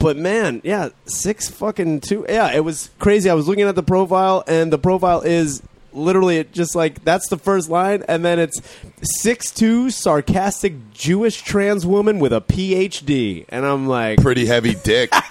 But 0.01 0.17
man, 0.17 0.61
yeah, 0.63 0.89
six 1.05 1.49
fucking 1.49 2.01
two. 2.01 2.25
Yeah, 2.27 2.51
it 2.51 2.63
was 2.63 2.89
crazy. 2.97 3.29
I 3.29 3.35
was 3.35 3.47
looking 3.47 3.65
at 3.65 3.75
the 3.75 3.83
profile, 3.83 4.43
and 4.47 4.73
the 4.73 4.79
profile 4.79 5.21
is 5.21 5.61
literally 5.93 6.43
just 6.45 6.75
like 6.75 7.03
that's 7.03 7.29
the 7.29 7.37
first 7.37 7.69
line, 7.69 8.03
and 8.07 8.25
then 8.25 8.39
it's 8.39 8.59
six 9.03 9.51
two 9.51 9.91
sarcastic 9.91 10.91
Jewish 10.91 11.43
trans 11.43 11.85
woman 11.85 12.17
with 12.17 12.33
a 12.33 12.41
PhD, 12.41 13.45
and 13.49 13.63
I'm 13.63 13.85
like, 13.85 14.21
Pretty 14.21 14.47
heavy 14.47 14.73
dick. 14.73 15.11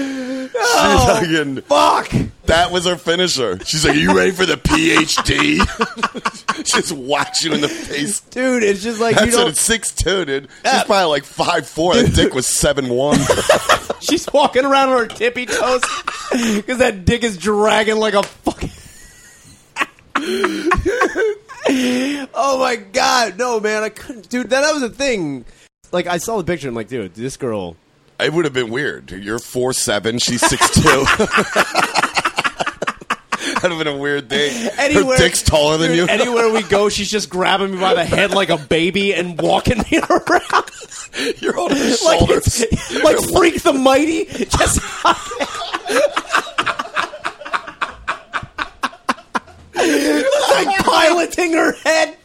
Fucking- 1.30 1.62
fuck. 1.62 2.10
that 2.46 2.70
was 2.72 2.86
her 2.86 2.96
finisher. 2.96 3.58
She's 3.64 3.84
like, 3.86 3.94
"Are 3.96 3.98
you 3.98 4.16
ready 4.16 4.30
for 4.32 4.46
the 4.46 4.56
PhD?" 4.56 5.58
Just 6.64 6.92
whacks 6.92 7.44
you 7.44 7.52
in 7.52 7.60
the 7.60 7.68
face. 7.68 8.20
Dude, 8.20 8.62
it's 8.62 8.82
just 8.82 9.00
like 9.00 9.14
you 9.16 9.20
That's 9.26 9.36
know, 9.36 9.48
at 9.48 9.56
six 9.56 9.92
two, 9.92 10.24
dude. 10.24 10.44
She's 10.44 10.58
Yeah. 10.64 10.84
probably 10.84 11.10
like 11.10 11.24
five 11.24 11.66
four. 11.68 11.94
That 11.94 12.14
dick 12.14 12.34
was 12.34 12.46
seven 12.46 12.88
one. 12.88 13.18
she's 14.00 14.26
walking 14.32 14.64
around 14.64 14.90
on 14.90 14.98
her 14.98 15.06
tippy 15.06 15.46
toes 15.46 15.82
because 16.30 16.78
that 16.78 17.04
dick 17.04 17.22
is 17.24 17.36
dragging 17.38 17.96
like 17.96 18.14
a 18.14 18.22
fucking. 18.22 18.70
oh 22.34 22.56
my 22.60 22.76
god, 22.76 23.38
no 23.38 23.60
man, 23.60 23.82
I 23.82 23.88
couldn't, 23.88 24.28
dude. 24.28 24.50
That, 24.50 24.62
that 24.62 24.72
was 24.74 24.82
a 24.82 24.90
thing. 24.90 25.44
Like 25.92 26.06
I 26.06 26.18
saw 26.18 26.36
the 26.38 26.44
picture, 26.44 26.68
I'm 26.68 26.74
like, 26.74 26.88
dude, 26.88 27.14
this 27.14 27.36
girl. 27.36 27.76
It 28.22 28.32
would 28.32 28.44
have 28.44 28.54
been 28.54 28.70
weird. 28.70 29.10
You're 29.10 29.38
four 29.38 29.72
seven. 29.72 30.18
She's 30.18 30.40
six 30.46 30.70
two. 30.70 31.04
That'd 33.54 33.76
have 33.76 33.84
been 33.84 33.94
a 33.94 33.98
weird 33.98 34.30
thing. 34.30 34.70
Anywhere, 34.78 35.16
Her 35.16 35.22
dick's 35.22 35.42
taller 35.42 35.76
than 35.76 35.94
you. 35.94 36.06
Anywhere 36.06 36.50
we 36.52 36.62
go, 36.62 36.88
she's 36.88 37.10
just 37.10 37.28
grabbing 37.28 37.72
me 37.72 37.78
by 37.80 37.94
the 37.94 38.04
head 38.04 38.30
like 38.30 38.48
a 38.48 38.56
baby 38.56 39.12
and 39.14 39.38
walking 39.40 39.78
me 39.90 39.98
around 40.10 40.70
You're 41.40 41.58
on 41.58 41.70
her 41.70 41.96
shoulders. 41.96 42.60
it's, 42.62 43.02
like 43.04 43.18
Freak 43.18 43.62
the 43.62 43.72
Mighty. 43.74 44.24
Just 44.26 44.80
like 49.74 50.78
piloting 50.84 51.52
her 51.52 51.72
head. 51.72 52.16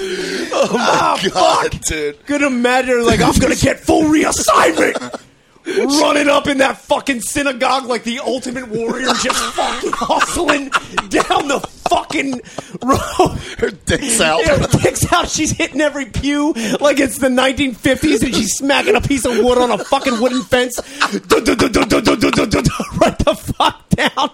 Oh 0.00 0.68
my 0.72 1.20
oh, 1.24 1.30
god, 1.30 1.72
fuck. 1.72 1.82
dude! 1.82 2.26
Gonna 2.26 2.50
matter 2.50 3.02
like 3.02 3.20
I'm 3.20 3.34
gonna 3.38 3.56
get 3.56 3.80
full 3.80 4.04
reassignment. 4.04 5.22
running 6.00 6.28
up 6.28 6.46
in 6.46 6.58
that 6.58 6.78
fucking 6.78 7.20
synagogue 7.20 7.84
like 7.86 8.04
the 8.04 8.20
ultimate 8.20 8.68
warrior, 8.68 9.06
just 9.22 9.54
fucking 9.54 9.92
hustling 9.92 10.70
down 11.08 11.48
the 11.48 11.60
fucking 11.90 12.40
road. 12.82 13.38
Her 13.58 13.70
dick's 13.70 14.20
out. 14.20 14.44
Her 14.46 14.66
dick's 14.78 15.12
out. 15.12 15.28
She's 15.28 15.50
hitting 15.50 15.80
every 15.80 16.06
pew 16.06 16.52
like 16.80 17.00
it's 17.00 17.18
the 17.18 17.28
1950s 17.28 18.22
and 18.22 18.34
she's 18.34 18.54
smacking 18.54 18.96
a 18.96 19.00
piece 19.00 19.24
of 19.24 19.36
wood 19.38 19.58
on 19.58 19.70
a 19.70 19.78
fucking 19.78 20.20
wooden 20.20 20.42
fence. 20.42 20.78
right 22.98 23.18
the 23.18 23.34
fuck 23.34 23.88
down. 23.90 24.30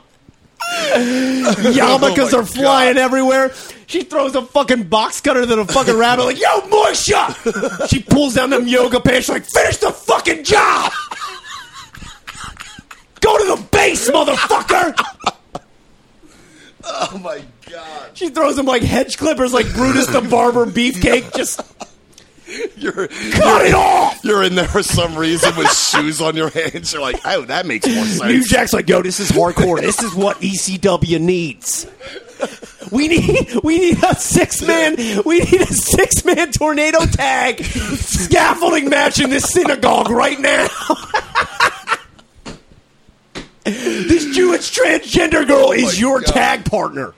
Yarmulkes 1.75 2.33
Oh 2.33 2.41
are 2.41 2.45
flying 2.45 2.95
God. 2.95 3.01
everywhere. 3.03 3.53
She 3.87 4.03
throws 4.03 4.35
a 4.35 4.43
fucking 4.43 4.85
box 4.85 5.21
cutter 5.21 5.47
to 5.47 5.57
the 5.57 5.65
fucking 5.67 5.97
rabbit, 5.97 6.25
like, 6.25 6.41
yo, 6.41 6.61
Moisha! 6.63 7.89
She 7.89 8.01
pulls 8.03 8.35
down 8.35 8.51
them 8.51 8.67
yoga 8.67 8.99
pants, 9.01 9.29
like, 9.29 9.45
finish 9.45 9.77
the 9.77 9.91
fucking 9.93 10.45
job! 10.45 10.93
Go 13.21 13.39
to 13.39 13.57
the 13.57 13.69
base, 13.71 14.11
motherfucker! 14.11 14.95
Oh 16.87 17.19
my 17.19 17.43
god. 17.71 18.11
She 18.15 18.29
throws 18.29 18.57
them 18.57 18.67
like 18.67 18.83
hedge 18.83 19.17
clippers, 19.17 19.53
like 19.55 19.73
Brutus 19.73 20.07
the 20.07 20.21
Barber 20.21 20.67
beefcake. 20.67 21.35
Just 21.35 21.61
You're 22.77 23.09
cut 23.09 23.67
it 23.67 23.75
off! 23.75 24.23
you're 24.25 24.43
in 24.43 24.55
there 24.55 24.69
for 24.69 24.83
some 24.83 25.17
reason 25.17 25.55
with 25.57 25.73
shoes 25.77 26.21
on 26.21 26.37
your 26.37 26.51
hands. 26.51 26.93
You're 26.93 27.03
like, 27.03 27.21
oh, 27.25 27.45
that 27.47 27.67
makes 27.67 27.87
more 27.87 28.05
sense. 28.05 28.23
New. 28.23 28.45
Jack's 28.45 28.73
like, 28.73 28.89
yo, 28.89 29.03
this 29.03 29.21
is 29.21 29.31
hardcore. 29.31 29.81
This 29.81 30.03
is 30.03 30.15
what 30.15 30.41
ECW 30.41 31.21
needs. 31.21 31.87
We 32.91 33.09
need 33.09 33.55
we 33.63 33.79
need 33.79 34.05
a 34.05 34.15
six 34.15 34.61
man 34.61 34.97
we 35.25 35.41
need 35.41 35.63
a 35.63 35.67
six 35.67 36.25
man 36.25 36.53
tornado 36.53 37.07
tag 37.07 37.65
scaffolding 37.65 38.91
match 38.91 39.21
in 39.21 39.31
this 39.31 39.51
synagogue 39.51 40.11
right 40.11 40.39
now. 40.39 40.69
this 43.65 44.37
Jewish 44.37 44.71
transgender 44.71 45.47
girl 45.47 45.69
oh 45.69 45.73
is 45.73 45.99
your 45.99 46.21
God. 46.21 46.35
tag 46.35 46.65
partner. 46.67 47.15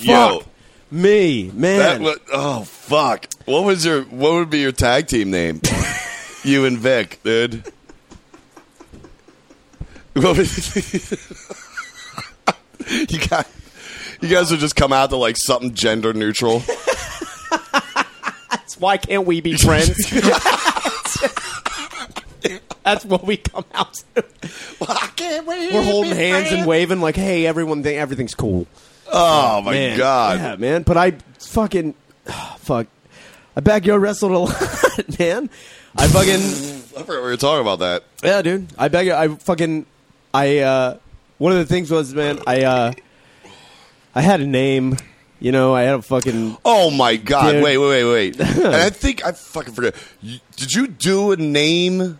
Yo, 0.00 0.40
Fuck 0.40 0.48
me, 0.92 1.48
that 1.48 2.00
man. 2.00 2.14
oh 2.32 2.64
fuck. 2.64 3.26
What 3.46 3.64
was 3.64 3.84
your 3.84 4.02
what 4.02 4.32
would 4.34 4.50
be 4.50 4.58
your 4.60 4.72
tag 4.72 5.06
team 5.06 5.30
name? 5.30 5.60
you 6.44 6.64
and 6.64 6.78
Vic, 6.78 7.20
dude. 7.24 7.64
You 13.08 13.26
got 13.28 13.48
you 14.20 14.28
guys 14.28 14.50
would 14.50 14.60
just 14.60 14.76
come 14.76 14.92
out 14.92 15.10
to 15.10 15.16
like 15.16 15.36
something 15.38 15.72
gender 15.72 16.12
neutral. 16.12 16.62
Why 18.78 18.96
can't 18.96 19.24
we 19.24 19.40
be 19.40 19.56
friends? 19.56 19.96
That's 22.84 23.04
what 23.04 23.24
we 23.24 23.36
come 23.36 23.64
out 23.72 23.94
to. 24.16 24.24
We're 24.80 25.84
holding 25.84 26.16
hands 26.16 26.50
and 26.52 26.66
waving 26.66 27.00
like, 27.00 27.14
"Hey, 27.16 27.46
everyone, 27.46 27.86
everything's 27.86 28.34
cool." 28.34 28.66
Oh 29.12 29.60
my 29.62 29.72
Man. 29.72 29.98
god. 29.98 30.38
yeah, 30.40 30.56
man. 30.56 30.82
But 30.82 30.96
I 30.96 31.12
fucking 31.38 31.94
fuck. 32.58 32.86
I 33.56 33.60
backyard 33.60 34.00
wrestled 34.00 34.32
a 34.32 34.38
lot, 34.38 35.18
man. 35.18 35.50
I 35.96 36.06
fucking 36.08 36.40
I 36.98 37.04
forgot 37.04 37.22
we 37.22 37.30
were 37.30 37.36
talking 37.36 37.60
about 37.60 37.80
that. 37.80 38.04
yeah, 38.24 38.40
dude. 38.42 38.68
I 38.78 38.88
back. 38.88 39.08
I 39.08 39.28
fucking. 39.28 39.86
I 40.32 40.58
uh, 40.60 40.96
one 41.38 41.52
of 41.52 41.58
the 41.58 41.66
things 41.66 41.90
was, 41.90 42.14
man. 42.14 42.40
I 42.46 42.62
uh, 42.62 42.92
I 44.14 44.20
had 44.22 44.40
a 44.40 44.46
name. 44.46 44.96
You 45.40 45.52
know, 45.52 45.74
I 45.74 45.82
had 45.82 45.96
a 45.96 46.02
fucking. 46.02 46.56
Oh 46.64 46.90
my 46.90 47.16
god! 47.16 47.52
Dude. 47.52 47.64
Wait, 47.64 47.76
wait, 47.76 48.04
wait, 48.04 48.36
wait! 48.36 48.40
and 48.56 48.74
I 48.74 48.90
think 48.90 49.26
I 49.26 49.32
fucking 49.32 49.74
forget. 49.74 49.94
Did 50.56 50.72
you 50.72 50.86
do 50.86 51.32
a 51.32 51.36
name, 51.36 52.18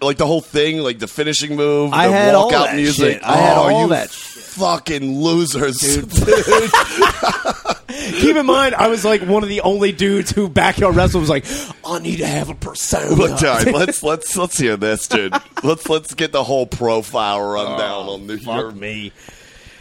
like 0.00 0.16
the 0.16 0.26
whole 0.26 0.40
thing, 0.40 0.78
like 0.78 0.98
the 0.98 1.06
finishing 1.06 1.54
move, 1.54 1.92
I 1.92 2.08
the 2.08 2.12
had 2.14 2.34
all 2.34 2.50
walkout 2.50 2.66
that 2.66 2.76
music? 2.76 3.14
shit. 3.14 3.22
I 3.24 3.36
had 3.36 3.58
oh, 3.58 3.60
all 3.62 3.82
you 3.82 3.88
that 3.90 4.10
Fucking 4.50 5.20
losers, 5.20 5.78
dude. 5.78 6.10
Keep 8.20 8.36
in 8.36 8.46
mind, 8.46 8.74
I 8.74 8.88
was 8.88 9.04
like 9.04 9.22
one 9.22 9.42
of 9.42 9.48
the 9.48 9.60
only 9.60 9.92
dudes 9.92 10.30
who 10.30 10.48
backyard 10.48 10.96
wrestled 10.96 11.22
was 11.22 11.30
like, 11.30 11.44
I 11.84 11.98
need 12.00 12.16
to 12.18 12.26
have 12.26 12.48
a 12.48 12.54
persona. 12.54 13.14
Look, 13.14 13.42
all 13.42 13.48
right, 13.48 13.72
let's 13.72 14.02
let's 14.02 14.36
let's 14.36 14.58
hear 14.58 14.76
this, 14.76 15.06
dude. 15.06 15.32
Let's 15.62 15.88
let's 15.88 16.14
get 16.14 16.32
the 16.32 16.42
whole 16.44 16.66
profile 16.66 17.40
rundown 17.40 18.08
on 18.08 18.26
the. 18.26 18.38
Your, 18.38 18.70
Fuck 18.70 18.74
me. 18.80 19.12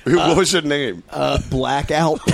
what 0.04 0.38
was 0.38 0.54
your 0.54 0.62
name? 0.62 1.04
Uh, 1.10 1.40
blackout. 1.50 2.20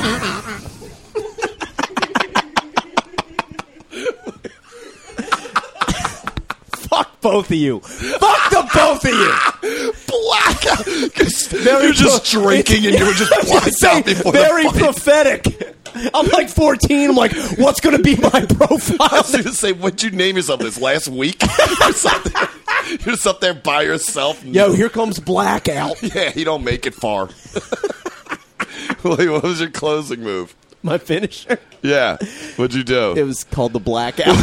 Fuck 6.96 7.22
both 7.22 7.50
of 7.50 7.58
you. 7.58 7.80
Fuck 7.80 8.50
the 8.50 8.70
both 8.74 9.06
of 9.06 9.12
you. 9.12 9.85
You're 11.64 11.94
just 11.94 12.32
pro- 12.32 12.42
drinking 12.44 12.86
and 12.86 12.98
you 13.00 13.06
were 13.06 13.14
just 13.14 13.32
blacked 13.48 13.84
out 13.84 14.06
before 14.06 14.32
Very 14.32 14.64
the 14.64 14.70
fight. 14.72 14.80
prophetic. 14.84 15.76
I'm 16.14 16.28
like 16.28 16.50
14. 16.50 17.10
I'm 17.12 17.16
like, 17.16 17.34
what's 17.58 17.80
going 17.80 17.96
to 17.98 18.04
be 18.04 18.16
my 18.18 18.30
profile? 18.50 18.98
I 19.12 19.18
was 19.22 19.32
going 19.32 19.44
to 19.46 19.54
say, 19.54 19.72
what'd 19.72 20.04
you 20.04 20.12
name 20.12 20.36
yourself 20.36 20.60
this 20.60 20.80
last 20.80 21.08
week? 21.08 21.42
you're, 21.42 21.78
just 21.92 22.06
up 22.06 22.24
there, 22.24 22.50
you're 22.90 22.98
just 23.16 23.28
up 23.28 23.40
there 23.40 23.54
by 23.54 23.84
yourself. 23.84 24.44
Yo, 24.44 24.74
here 24.74 24.90
comes 24.90 25.20
blackout. 25.20 26.02
Yeah, 26.04 26.32
you 26.36 26.44
don't 26.46 26.64
make 26.64 26.86
it 26.86 26.94
far. 26.94 27.30
Wait, 29.04 29.30
what 29.30 29.44
was 29.44 29.60
your 29.62 29.70
closing 29.70 30.22
move? 30.22 30.56
My 30.84 30.98
finisher. 30.98 31.60
Yeah, 31.82 32.18
what'd 32.58 32.74
you 32.76 32.84
do? 32.84 33.14
It 33.16 33.24
was 33.24 33.44
called 33.44 33.74
the 33.74 33.80
blackout. 33.80 34.36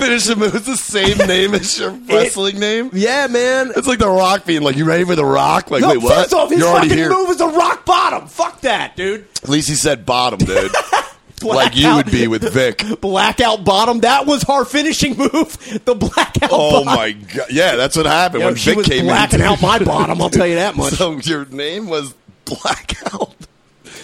Your 0.00 0.08
finishing 0.08 0.38
move 0.38 0.54
is 0.54 0.66
the 0.66 0.76
same 0.76 1.18
name 1.28 1.54
as 1.54 1.78
your 1.78 1.90
wrestling 1.90 2.58
name. 2.58 2.90
yeah, 2.92 3.26
man. 3.28 3.72
It's 3.76 3.86
like 3.86 3.98
the 3.98 4.08
Rock 4.08 4.44
being 4.46 4.62
like, 4.62 4.76
"You 4.76 4.84
ready 4.84 5.04
for 5.04 5.14
the 5.16 5.24
Rock?" 5.24 5.70
Like, 5.70 5.82
No, 5.82 5.88
wait, 5.90 5.98
what? 5.98 6.14
first 6.14 6.34
off, 6.34 6.50
his 6.50 6.58
You're 6.60 6.68
already 6.68 6.88
fucking 6.88 6.98
here. 7.04 7.10
move 7.10 7.30
is 7.30 7.40
a 7.40 7.48
rock 7.48 7.84
bottom. 7.84 8.26
Fuck 8.28 8.60
that, 8.62 8.96
dude. 8.96 9.26
At 9.42 9.48
least 9.48 9.68
he 9.68 9.74
said 9.74 10.04
bottom, 10.06 10.38
dude. 10.38 10.72
like 11.42 11.74
you 11.76 11.94
would 11.96 12.10
be 12.10 12.26
with 12.28 12.52
Vic. 12.52 12.82
Blackout 13.00 13.64
bottom. 13.64 14.00
That 14.00 14.26
was 14.26 14.44
our 14.44 14.64
finishing 14.66 15.16
move. 15.16 15.56
The 15.84 15.94
blackout. 15.94 16.50
Oh 16.52 16.84
bottom. 16.84 16.86
my 16.86 17.12
god! 17.12 17.46
Yeah, 17.50 17.76
that's 17.76 17.96
what 17.96 18.06
happened 18.06 18.42
Yo, 18.42 18.46
when 18.48 18.56
she 18.56 18.70
Vic 18.70 18.76
was 18.78 18.86
came 18.88 19.04
blacking 19.06 19.40
in. 19.40 19.46
out 19.46 19.62
my 19.62 19.78
bottom. 19.78 20.20
I'll 20.20 20.28
tell 20.30 20.46
you 20.46 20.56
that 20.56 20.76
much. 20.76 20.94
So 20.94 21.16
your 21.18 21.44
name 21.46 21.86
was 21.88 22.14
Blackout. 22.44 23.34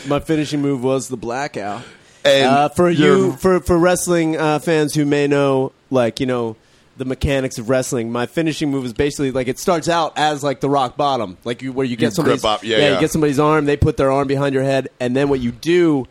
My 0.07 0.21
finishing 0.21 0.63
move 0.63 0.83
was 0.85 1.09
the 1.09 1.17
blackout. 1.17 1.83
And 2.25 2.47
Uh, 2.47 2.69
for 2.71 2.89
your- 2.91 3.17
you, 3.19 3.33
for 3.33 3.61
for 3.61 3.77
wrestling 3.79 4.37
uh, 4.37 4.59
fans 4.61 4.95
who 4.95 5.05
may 5.05 5.27
know, 5.27 5.73
like 5.91 6.21
you 6.21 6.27
know, 6.27 6.57
the 6.97 7.05
mechanics 7.05 7.59
of 7.59 7.69
wrestling, 7.69 8.11
my 8.11 8.27
finishing 8.27 8.71
move 8.71 8.85
is 8.85 8.93
basically 8.93 9.31
like 9.31 9.49
it 9.49 9.59
starts 9.59 9.89
out 9.89 10.17
as 10.17 10.43
like 10.43 10.61
the 10.61 10.71
rock 10.71 10.97
bottom, 10.97 11.37
like 11.45 11.63
you, 11.63 11.73
where 11.73 11.87
you 11.87 11.97
get 11.97 12.07
You 12.07 12.11
somebody's 12.13 12.45
up. 12.45 12.65
Yeah, 12.65 12.79
yeah. 12.79 12.95
you 12.95 13.01
get 13.01 13.11
somebody's 13.11 13.39
arm, 13.39 13.67
they 13.67 13.77
put 13.77 13.97
their 13.97 14.11
arm 14.11 14.29
behind 14.29 14.55
your 14.55 14.65
head, 14.65 14.89
and 15.01 15.15
then 15.15 15.29
what 15.29 15.41
you 15.41 15.53
do 15.53 16.07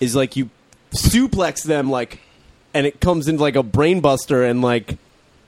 is 0.00 0.16
like 0.16 0.36
you 0.36 0.50
suplex 0.92 1.64
them, 1.64 1.90
like, 1.90 2.20
and 2.74 2.86
it 2.86 3.00
comes 3.00 3.28
into 3.28 3.42
like 3.42 3.56
a 3.56 3.62
brainbuster 3.62 4.48
and 4.48 4.62
like 4.62 4.96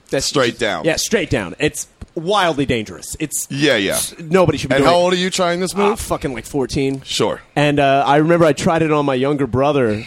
that's 0.09 0.27
Straight 0.27 0.59
down. 0.59 0.85
Yeah, 0.85 0.97
straight 0.97 1.29
down. 1.29 1.55
It's 1.59 1.87
wildly 2.15 2.65
dangerous. 2.65 3.15
It's 3.19 3.47
Yeah, 3.49 3.75
yeah. 3.75 3.99
nobody 4.19 4.57
should 4.57 4.69
be. 4.69 4.75
And 4.75 4.83
doing 4.83 4.93
how 4.93 4.99
old 4.99 5.13
are 5.13 5.17
you 5.17 5.29
trying 5.29 5.59
this 5.59 5.73
Ah, 5.75 5.89
move? 5.89 5.99
fucking 5.99 6.33
like 6.33 6.45
fourteen. 6.45 7.01
Sure. 7.01 7.41
And 7.55 7.79
uh, 7.79 8.03
I 8.07 8.17
remember 8.17 8.45
I 8.45 8.53
tried 8.53 8.81
it 8.81 8.91
on 8.91 9.05
my 9.05 9.15
younger 9.15 9.47
brother, 9.47 10.03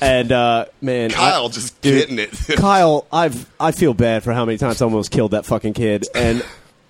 and 0.00 0.32
uh, 0.32 0.66
man, 0.80 1.10
Kyle 1.10 1.46
I- 1.46 1.48
just 1.48 1.80
dude, 1.80 2.00
getting 2.08 2.18
it. 2.18 2.30
Kyle, 2.58 3.06
I've 3.12 3.50
I 3.58 3.72
feel 3.72 3.94
bad 3.94 4.22
for 4.22 4.32
how 4.32 4.44
many 4.44 4.58
times 4.58 4.80
I 4.80 4.84
almost 4.84 5.10
killed 5.10 5.32
that 5.32 5.46
fucking 5.46 5.72
kid. 5.74 6.06
And 6.14 6.44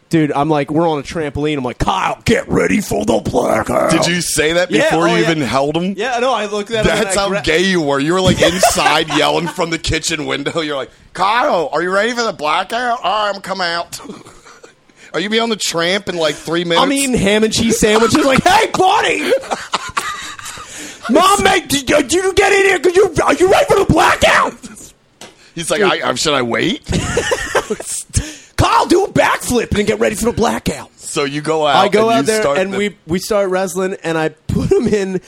dude, 0.08 0.30
I'm 0.32 0.48
like, 0.48 0.70
we're 0.70 0.88
on 0.88 0.98
a 0.98 1.02
trampoline. 1.02 1.56
I'm 1.58 1.64
like, 1.64 1.78
Kyle, 1.78 2.20
get 2.24 2.48
ready 2.48 2.80
for 2.80 3.04
the 3.04 3.18
blackout. 3.18 3.90
Did 3.90 4.06
you 4.06 4.20
say 4.20 4.52
that 4.54 4.70
Yeah, 4.70 4.88
before 4.90 5.08
oh, 5.08 5.14
you 5.14 5.22
yeah. 5.22 5.30
even 5.30 5.40
held 5.42 5.76
him? 5.76 5.94
Yeah, 5.96 6.18
no, 6.20 6.32
I 6.32 6.46
looked 6.46 6.70
at 6.70 6.86
him. 6.86 6.96
That's 6.96 7.16
how 7.16 7.28
gra- 7.28 7.42
gay 7.42 7.64
you 7.64 7.82
were. 7.82 7.98
You 7.98 8.12
were 8.14 8.20
like 8.20 8.40
inside 8.42 9.08
yelling 9.08 9.48
from 9.48 9.70
the 9.70 9.78
kitchen 9.78 10.26
window. 10.26 10.60
You're 10.60 10.76
like, 10.76 10.90
Kyle, 11.12 11.68
are 11.72 11.82
you 11.82 11.90
ready 11.92 12.12
for 12.12 12.22
the 12.22 12.32
blackout? 12.32 13.00
All 13.02 13.26
right, 13.26 13.34
I'm 13.34 13.40
coming 13.42 13.66
out. 13.66 13.98
are 15.14 15.20
you 15.20 15.30
be 15.30 15.38
on 15.40 15.48
the 15.48 15.56
tramp 15.56 16.08
in 16.08 16.16
like 16.16 16.34
three 16.34 16.64
minutes? 16.64 16.82
I'm 16.82 16.92
eating 16.92 17.16
ham 17.16 17.44
and 17.44 17.52
cheese 17.52 17.78
sandwiches. 17.78 18.24
like, 18.24 18.42
hey, 18.42 18.70
buddy, 18.72 19.32
Mom, 21.08 21.42
mate, 21.44 21.68
did 21.68 21.88
you, 21.88 21.96
did 22.02 22.12
you 22.12 22.32
get 22.34 22.52
in 22.52 22.64
here? 22.66 22.78
Cause 22.80 22.96
you 22.96 23.14
are 23.24 23.34
you 23.34 23.50
ready 23.50 23.66
for 23.66 23.78
the 23.78 23.86
blackout? 23.88 24.54
He's 25.54 25.70
like, 25.70 25.80
I, 25.80 26.10
I, 26.10 26.14
should 26.14 26.34
I 26.34 26.42
wait? 26.42 26.84
Kyle, 28.56 28.86
do 28.86 29.04
a 29.04 29.08
backflip 29.08 29.76
and 29.78 29.86
get 29.86 30.00
ready 30.00 30.14
for 30.16 30.26
the 30.26 30.32
blackout. 30.32 30.90
so 30.98 31.24
you 31.24 31.40
go 31.42 31.66
out. 31.66 31.76
I 31.76 31.88
go 31.88 32.10
out 32.10 32.18
you 32.18 32.22
there 32.24 32.42
start 32.42 32.58
and 32.58 32.72
the- 32.72 32.78
we 32.78 32.96
we 33.06 33.18
start 33.18 33.50
wrestling, 33.50 33.96
and 34.02 34.18
I 34.18 34.30
put 34.30 34.70
him 34.72 34.88
in 34.88 35.20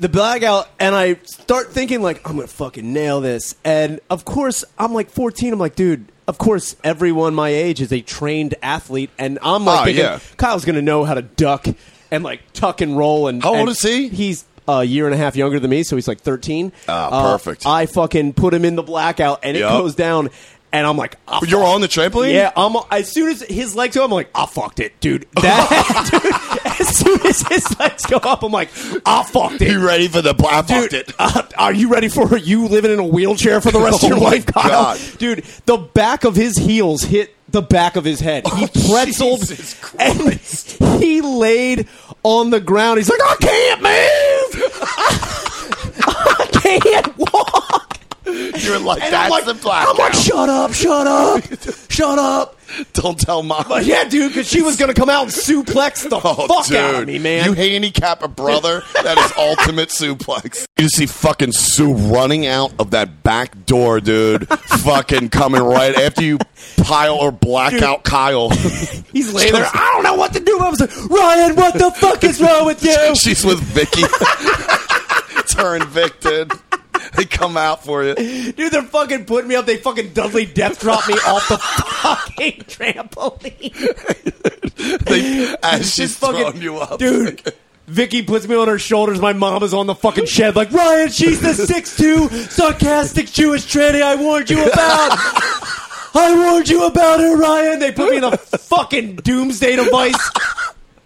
the 0.00 0.08
blackout, 0.08 0.68
and 0.78 0.94
I 0.94 1.14
start 1.24 1.72
thinking 1.72 2.00
like 2.02 2.26
I'm 2.28 2.36
gonna 2.36 2.46
fucking 2.46 2.92
nail 2.92 3.20
this. 3.20 3.56
And 3.64 4.00
of 4.08 4.24
course, 4.24 4.64
I'm 4.78 4.92
like 4.94 5.10
14. 5.10 5.52
I'm 5.52 5.58
like, 5.58 5.74
dude. 5.74 6.06
Of 6.28 6.38
course, 6.38 6.76
everyone 6.84 7.34
my 7.34 7.48
age 7.48 7.80
is 7.80 7.90
a 7.92 8.00
trained 8.02 8.54
athlete, 8.62 9.10
and 9.18 9.38
I'm 9.42 9.64
like, 9.64 9.80
Oh, 9.80 9.84
thinking, 9.86 10.04
yeah. 10.04 10.18
Kyle's 10.36 10.64
gonna 10.64 10.82
know 10.82 11.02
how 11.04 11.14
to 11.14 11.22
duck 11.22 11.66
and 12.10 12.22
like 12.22 12.40
tuck 12.52 12.80
and 12.82 12.96
roll. 12.96 13.26
And 13.28 13.42
How 13.42 13.50
old 13.50 13.58
and 13.60 13.68
is 13.70 13.82
he? 13.82 14.08
He's 14.08 14.44
a 14.68 14.84
year 14.84 15.06
and 15.06 15.14
a 15.14 15.16
half 15.16 15.34
younger 15.36 15.58
than 15.58 15.70
me, 15.70 15.82
so 15.82 15.96
he's 15.96 16.06
like 16.06 16.20
13. 16.20 16.70
Ah, 16.86 17.08
Uh, 17.10 17.32
perfect. 17.32 17.64
I 17.66 17.86
fucking 17.86 18.34
put 18.34 18.52
him 18.52 18.66
in 18.66 18.76
the 18.76 18.82
blackout, 18.82 19.40
and 19.42 19.56
it 19.56 19.60
Yup. 19.60 19.72
goes 19.72 19.94
down. 19.94 20.28
And 20.70 20.86
I'm 20.86 20.96
like, 20.96 21.16
I 21.26 21.40
You're 21.46 21.64
on 21.64 21.80
the 21.80 21.88
trampoline? 21.88 22.32
yeah, 22.34 22.52
I'm, 22.56 22.76
as 22.90 23.10
soon 23.10 23.30
as 23.30 23.40
his 23.42 23.74
legs 23.74 23.96
go 23.96 24.04
up, 24.04 24.10
I'm 24.10 24.14
like, 24.14 24.30
ah, 24.34 24.42
I 24.42 24.46
fucked 24.46 24.80
it, 24.80 25.00
dude. 25.00 25.26
That, 25.36 26.08
dude, 26.62 26.80
as 26.80 26.88
soon 26.96 27.26
as 27.26 27.40
his 27.48 27.78
legs 27.78 28.04
go 28.06 28.18
up, 28.18 28.42
I'm 28.42 28.52
like, 28.52 28.68
ah, 29.06 29.20
I 29.20 29.24
fucked 29.24 29.62
it. 29.62 29.70
You 29.70 29.84
ready 29.86 30.08
for 30.08 30.20
the 30.20 30.34
black? 30.34 30.66
Dude, 30.66 30.92
it. 30.92 31.12
uh, 31.18 31.42
are 31.56 31.72
you 31.72 31.88
ready 31.88 32.08
for 32.08 32.36
you 32.36 32.68
living 32.68 32.90
in 32.92 32.98
a 32.98 33.06
wheelchair 33.06 33.60
for 33.62 33.70
the 33.70 33.80
rest 33.80 34.00
oh 34.04 34.06
of 34.08 34.12
Oh 34.12 34.16
your 34.16 34.24
life, 34.30 34.44
Kyle? 34.46 34.68
God. 34.68 35.00
Dude, 35.18 35.44
the 35.64 35.78
back 35.78 36.24
of 36.24 36.36
his 36.36 36.56
heels 36.58 37.02
hit 37.02 37.34
the 37.50 37.62
back 37.62 37.96
of 37.96 38.04
his 38.04 38.20
head. 38.20 38.46
He 38.46 38.52
oh, 38.64 38.66
pretzeled 38.66 39.38
Oh, 39.40 39.46
Jesus 39.46 40.76
and 40.80 41.02
he 41.02 41.22
laid 41.22 41.88
on 42.22 42.50
the 42.50 42.60
ground. 42.60 42.98
He's 42.98 43.08
like, 43.08 43.20
I 43.22 43.36
can't 43.40 43.82
move. 43.82 44.72
I 46.00 46.48
can't 46.52 47.16
walk. 47.18 47.67
You're 48.78 48.86
like, 48.86 49.02
And 49.02 49.12
that's 49.12 49.24
I'm 49.26 49.30
like, 49.30 49.44
the 49.44 49.54
blackout. 49.54 49.94
I'm 49.94 49.98
like, 49.98 50.14
shut 50.14 50.48
up, 50.48 50.72
shut 50.72 51.06
up, 51.06 51.42
shut 51.90 52.18
up. 52.18 52.54
Don't 52.92 53.18
tell 53.18 53.42
mom. 53.42 53.64
But 53.66 53.86
yeah, 53.86 54.04
dude, 54.04 54.30
because 54.30 54.46
she 54.46 54.60
was 54.60 54.76
gonna 54.76 54.92
come 54.92 55.08
out 55.08 55.22
and 55.22 55.32
suplex 55.32 56.06
the 56.08 56.16
Oh, 56.22 56.46
fuck 56.46 56.66
dude. 56.66 56.76
out 56.76 56.94
of 56.96 57.06
me, 57.06 57.18
man. 57.18 57.46
You 57.46 57.54
handicap 57.54 58.22
a 58.22 58.28
brother. 58.28 58.82
that 59.02 59.16
is 59.16 59.32
ultimate 59.38 59.88
suplex. 59.88 60.66
You 60.76 60.84
just 60.84 60.96
see 60.96 61.06
fucking 61.06 61.52
Sue 61.52 61.94
running 61.94 62.46
out 62.46 62.72
of 62.78 62.90
that 62.90 63.22
back 63.22 63.64
door, 63.64 64.00
dude. 64.00 64.46
fucking 64.48 65.30
coming 65.30 65.62
right 65.62 65.94
after 65.96 66.22
you 66.22 66.38
pile 66.76 67.14
or 67.16 67.32
black 67.32 67.70
Dude. 67.72 67.82
out 67.84 68.04
Kyle. 68.04 68.50
He's 68.50 69.32
laying 69.32 69.54
there. 69.54 69.64
I 69.72 69.90
don't 69.94 70.02
know 70.02 70.14
what 70.16 70.34
to 70.34 70.40
do. 70.40 70.58
I 70.60 70.68
was 70.68 70.80
like, 70.80 70.94
Ryan, 71.08 71.56
what 71.56 71.72
the 71.72 71.90
fuck 71.92 72.22
is 72.22 72.38
wrong 72.38 72.66
with 72.66 72.84
you? 72.84 73.14
She's 73.16 73.46
with 73.46 73.60
Vicky. 73.60 74.02
it's 75.38 75.54
her 75.54 75.74
and 75.74 75.84
Vic, 75.86 76.20
dude. 76.20 76.52
They 77.16 77.24
come 77.24 77.56
out 77.56 77.84
for 77.84 78.04
you. 78.04 78.14
Dude, 78.14 78.72
they're 78.72 78.82
fucking 78.82 79.24
putting 79.24 79.48
me 79.48 79.54
up. 79.56 79.66
They 79.66 79.76
fucking 79.78 80.12
Dudley 80.12 80.46
Death 80.46 80.80
dropped 80.80 81.08
me 81.08 81.14
off 81.14 81.48
the 81.48 81.58
fucking 82.02 82.62
trampoline. 82.68 83.74
They, 85.06 85.54
as 85.62 85.92
she's 85.92 86.16
fucking- 86.16 86.40
throwing 86.40 86.62
you 86.62 86.76
up. 86.78 86.98
dude. 87.00 87.42
Vicky 87.88 88.22
puts 88.22 88.46
me 88.46 88.54
on 88.54 88.68
her 88.68 88.78
shoulders. 88.78 89.18
My 89.20 89.32
mom 89.32 89.62
is 89.62 89.72
on 89.74 89.86
the 89.86 89.94
fucking 89.94 90.26
shed, 90.26 90.54
like 90.54 90.70
Ryan. 90.72 91.08
She's 91.08 91.40
the 91.40 91.54
six-two 91.54 92.28
sarcastic 92.28 93.26
Jewish 93.26 93.64
tranny 93.64 94.02
I 94.02 94.14
warned 94.14 94.50
you 94.50 94.62
about. 94.62 95.18
I 96.14 96.34
warned 96.36 96.68
you 96.68 96.84
about 96.86 97.18
her, 97.20 97.36
Ryan. 97.36 97.78
They 97.80 97.90
put 97.92 98.10
me 98.10 98.18
in 98.18 98.24
a 98.24 98.36
fucking 98.36 99.16
doomsday 99.16 99.76
device. 99.76 100.30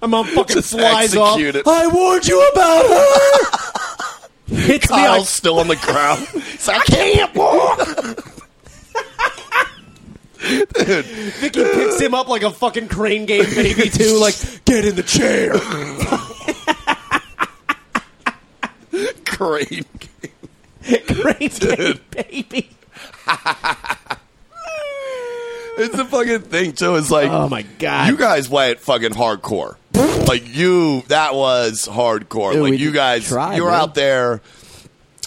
My 0.00 0.08
mom 0.08 0.26
fucking 0.26 0.56
Just 0.56 0.70
flies 0.72 1.14
off. 1.16 1.38
it. 1.38 1.62
I 1.66 1.86
warned 1.86 2.26
you 2.26 2.46
about 2.52 2.84
her. 2.88 4.11
Hits 4.54 4.90
me. 4.90 4.96
Kyle's 4.96 5.18
Like, 5.20 5.28
still 5.28 5.58
on 5.60 5.68
the 5.68 5.76
ground. 5.76 6.26
He's 6.32 6.68
like, 6.68 6.80
I 6.80 6.84
can't 6.84 7.34
walk. 7.34 7.78
Vicky 10.42 11.62
picks 11.62 12.00
him 12.00 12.14
up 12.14 12.28
like 12.28 12.42
a 12.42 12.50
fucking 12.50 12.88
crane 12.88 13.26
game 13.26 13.44
baby 13.54 13.88
too. 13.88 14.18
Like, 14.18 14.34
get 14.64 14.84
in 14.84 14.96
the 14.96 15.02
chair. 15.02 15.52
Great. 19.24 19.86
crane 21.06 21.50
game 21.58 22.00
baby. 22.10 22.70
It's 25.78 25.98
a 25.98 26.04
fucking 26.04 26.40
thing 26.42 26.72
too. 26.72 26.96
It's 26.96 27.10
like, 27.10 27.30
Oh 27.30 27.48
my 27.48 27.62
god. 27.62 28.08
you 28.08 28.16
guys 28.16 28.48
went 28.48 28.78
fucking 28.80 29.12
hardcore. 29.12 29.76
Like 30.26 30.54
you, 30.54 31.02
that 31.08 31.34
was 31.34 31.86
hardcore. 31.86 32.52
Dude, 32.52 32.62
like 32.62 32.78
you 32.80 32.92
guys, 32.92 33.26
tried, 33.28 33.56
you're 33.56 33.70
man. 33.70 33.80
out 33.80 33.94
there. 33.94 34.40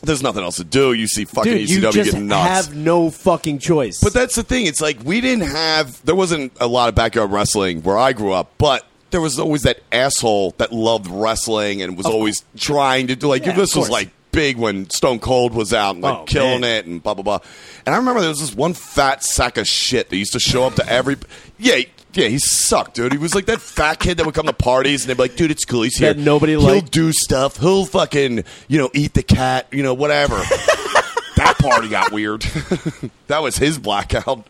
There's 0.04 0.22
nothing 0.22 0.44
else 0.44 0.58
to 0.58 0.64
do. 0.64 0.94
You 0.94 1.08
see 1.08 1.26
fucking 1.26 1.52
Dude, 1.52 1.70
you 1.70 1.80
ECW 1.80 1.92
just 1.94 2.12
getting 2.12 2.28
nuts. 2.28 2.68
have 2.68 2.76
no 2.76 3.10
fucking 3.10 3.58
choice. 3.60 4.00
But 4.04 4.14
that's 4.14 4.36
the 4.36 4.44
thing. 4.44 4.68
It's 4.68 4.82
like 4.82 5.00
we 5.04 5.20
didn't 5.22 5.48
have. 5.50 6.04
There 6.06 6.16
wasn't 6.16 6.52
a 6.60 6.68
lot 6.68 6.90
of 6.90 6.96
backyard 6.96 7.32
wrestling 7.32 7.82
where 7.82 7.98
I 7.98 8.14
grew 8.14 8.32
up, 8.32 8.52
but 8.58 8.86
there 9.12 9.22
was 9.22 9.40
always 9.40 9.64
that 9.64 9.80
asshole 9.92 10.52
that 10.58 10.72
loved 10.72 11.08
wrestling 11.08 11.82
and 11.82 11.98
was 11.98 12.06
always 12.06 12.44
trying 12.58 13.08
to 13.08 13.16
do 13.16 13.28
like 13.28 13.46
Yeah, 13.46 13.54
this 13.56 13.76
was 13.76 13.90
like 13.90 14.10
big 14.32 14.58
when 14.58 14.90
Stone 14.90 15.20
Cold 15.20 15.54
was 15.56 15.74
out 15.74 15.96
and 15.96 16.04
like 16.04 16.18
Oh, 16.20 16.24
killing 16.26 16.62
man. 16.62 16.76
it 16.78 16.86
and 16.86 17.02
blah 17.02 17.14
blah 17.14 17.24
blah. 17.24 17.40
And 17.86 17.96
I 17.96 17.98
remember 17.98 18.20
there 18.20 18.30
was 18.30 18.42
this 18.42 18.54
one 18.54 18.74
fat 18.74 19.24
sack 19.24 19.58
of 19.58 19.66
shit 19.68 20.10
that 20.10 20.18
used 20.18 20.34
to 20.34 20.40
show 20.40 20.66
up 20.66 20.76
to 20.76 20.88
every. 20.88 21.16
Yeah. 21.58 21.82
Yeah, 22.16 22.30
he 22.30 22.40
sucked, 22.40 22.96
dude. 22.96 23.12
He 23.12 23.18
was 23.18 23.36
like 23.36 23.46
that 23.48 23.60
fat 23.60 24.00
kid 24.00 24.18
that 24.18 24.26
would 24.26 24.36
come 24.36 24.46
to 24.46 24.54
parties 24.54 25.04
and 25.04 25.10
they'd 25.10 25.18
be 25.18 25.24
like, 25.30 25.36
"Dude, 25.36 25.52
it's 25.52 25.66
cool. 25.66 25.82
He's 25.82 25.98
here. 25.98 26.14
That 26.14 26.20
nobody 26.20 26.54
He'll 26.54 26.62
liked. 26.62 26.92
do 26.92 27.12
stuff. 27.12 27.58
He'll 27.58 27.86
fucking, 27.86 28.46
you 28.70 28.78
know, 28.78 28.90
eat 28.94 29.14
the 29.14 29.24
cat. 29.24 29.68
You 29.72 29.84
know, 29.84 29.94
whatever." 29.94 30.36
that 31.36 31.58
party 31.60 31.90
got 31.90 32.14
weird. 32.14 32.42
that 33.28 33.40
was 33.40 33.58
his 33.58 33.78
blackout. 33.78 34.48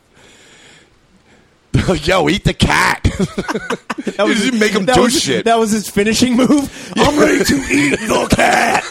Yo, 2.04 2.30
eat 2.30 2.44
the 2.44 2.54
cat. 2.54 3.02
that 3.04 4.26
was 4.26 4.52
make 4.54 4.72
him 4.72 4.86
that 4.86 4.96
do 4.96 5.02
was, 5.02 5.20
shit. 5.20 5.46
That 5.46 5.58
was 5.58 5.72
his 5.72 5.90
finishing 5.90 6.38
move. 6.38 6.94
I'm 6.96 7.20
ready 7.20 7.44
to 7.44 7.56
eat 7.56 8.00
the 8.00 8.28
cat. 8.34 8.84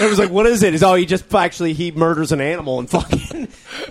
It 0.00 0.08
was 0.08 0.18
like, 0.18 0.30
what 0.30 0.46
is 0.46 0.62
it? 0.62 0.74
Is 0.74 0.82
oh, 0.82 0.94
he 0.94 1.06
just 1.06 1.32
actually 1.34 1.72
he 1.74 1.92
murders 1.92 2.32
an 2.32 2.40
animal 2.40 2.78
and 2.78 2.90
fucking 2.90 3.18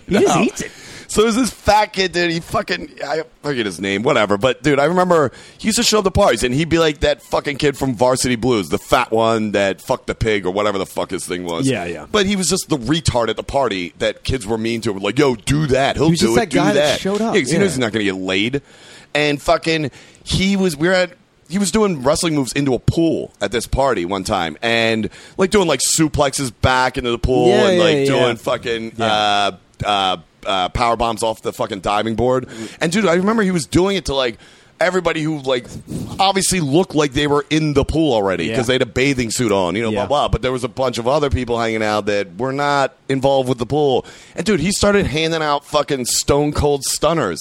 he 0.07 0.19
just 0.19 0.37
eats 0.37 0.61
it. 0.61 0.71
So 1.11 1.23
there's 1.23 1.35
this 1.35 1.49
fat 1.51 1.87
kid, 1.87 2.13
dude. 2.13 2.31
He 2.31 2.39
fucking 2.39 2.89
I 3.05 3.23
forget 3.43 3.65
his 3.65 3.81
name, 3.81 4.01
whatever. 4.01 4.37
But 4.37 4.63
dude, 4.63 4.79
I 4.79 4.85
remember 4.85 5.33
he 5.57 5.67
used 5.67 5.75
to 5.77 5.83
show 5.83 5.99
up 5.99 6.05
to 6.05 6.11
parties, 6.11 6.41
and 6.41 6.53
he'd 6.55 6.69
be 6.69 6.79
like 6.79 7.01
that 7.01 7.21
fucking 7.21 7.57
kid 7.57 7.77
from 7.77 7.95
Varsity 7.95 8.37
Blues, 8.37 8.69
the 8.69 8.77
fat 8.77 9.11
one 9.11 9.51
that 9.51 9.81
fucked 9.81 10.07
the 10.07 10.15
pig 10.15 10.45
or 10.45 10.51
whatever 10.51 10.77
the 10.77 10.85
fuck 10.85 11.09
his 11.11 11.25
thing 11.27 11.43
was. 11.43 11.67
Yeah, 11.67 11.83
yeah. 11.83 12.05
But 12.09 12.27
he 12.27 12.37
was 12.37 12.47
just 12.47 12.69
the 12.69 12.77
retard 12.77 13.27
at 13.27 13.35
the 13.35 13.43
party 13.43 13.93
that 13.99 14.23
kids 14.23 14.47
were 14.47 14.57
mean 14.57 14.79
to. 14.81 14.93
Like, 14.93 15.19
yo, 15.19 15.35
do 15.35 15.67
that. 15.67 15.97
He'll 15.97 16.11
He 16.11 16.15
do 16.15 16.31
it. 16.31 16.35
that 16.37 16.49
do 16.49 16.55
guy 16.55 16.65
that 16.67 16.73
that. 16.75 16.99
showed 17.01 17.19
up. 17.19 17.35
Yeah, 17.35 17.41
'cause 17.41 17.49
he 17.49 17.55
Yeah. 17.57 17.63
knows 17.63 17.71
he's 17.71 17.79
not 17.79 17.91
going 17.91 18.05
to 18.05 18.11
get 18.13 18.15
laid. 18.21 18.61
And 19.13 19.41
fucking, 19.41 19.91
he 20.23 20.55
was. 20.55 20.77
We 20.77 20.87
were 20.87 20.93
at. 20.93 21.11
He 21.49 21.57
was 21.59 21.71
doing 21.71 22.03
wrestling 22.03 22.35
moves 22.35 22.53
into 22.53 22.73
a 22.73 22.79
pool 22.79 23.33
at 23.41 23.51
this 23.51 23.67
party 23.67 24.05
one 24.05 24.23
time, 24.23 24.55
and 24.61 25.09
like 25.35 25.49
doing 25.49 25.67
like 25.67 25.81
suplexes 25.81 26.53
back 26.61 26.97
into 26.97 27.11
the 27.11 27.19
pool, 27.19 27.49
Yeah, 27.49 27.67
and 27.67 27.79
like 27.79 27.95
yeah. 27.97 28.05
doing 28.05 28.37
fucking 28.37 28.93
uh, 29.01 29.51
uh, 29.83 30.17
uh, 30.45 30.69
power 30.69 30.95
bombs 30.95 31.23
off 31.23 31.41
the 31.41 31.53
fucking 31.53 31.81
diving 31.81 32.15
board. 32.15 32.47
And 32.79 32.91
dude, 32.91 33.05
I 33.07 33.15
remember 33.15 33.43
he 33.43 33.51
was 33.51 33.65
doing 33.65 33.95
it 33.97 34.05
to 34.05 34.13
like 34.15 34.37
everybody 34.79 35.21
who 35.21 35.37
like 35.43 35.67
obviously 36.19 36.59
looked 36.59 36.95
like 36.95 37.13
they 37.13 37.27
were 37.27 37.45
in 37.51 37.75
the 37.75 37.85
pool 37.85 38.13
already 38.13 38.47
because 38.47 38.61
Yeah. 38.61 38.63
they 38.63 38.73
had 38.73 38.81
a 38.81 38.87
bathing 38.87 39.29
suit 39.29 39.51
on, 39.51 39.75
you 39.75 39.83
know, 39.83 39.89
Yeah. 39.91 40.07
blah 40.07 40.07
blah. 40.07 40.27
But 40.29 40.41
there 40.41 40.51
was 40.51 40.63
a 40.63 40.67
bunch 40.67 40.97
of 40.97 41.07
other 41.07 41.29
people 41.29 41.59
hanging 41.59 41.83
out 41.83 42.07
that 42.07 42.35
were 42.39 42.51
not 42.51 42.95
involved 43.07 43.47
with 43.47 43.59
the 43.59 43.67
pool. 43.67 44.07
And 44.35 44.43
dude, 44.43 44.59
he 44.59 44.71
started 44.71 45.05
handing 45.05 45.43
out 45.43 45.65
fucking 45.65 46.05
stone 46.05 46.51
cold 46.51 46.83
stunners, 46.83 47.39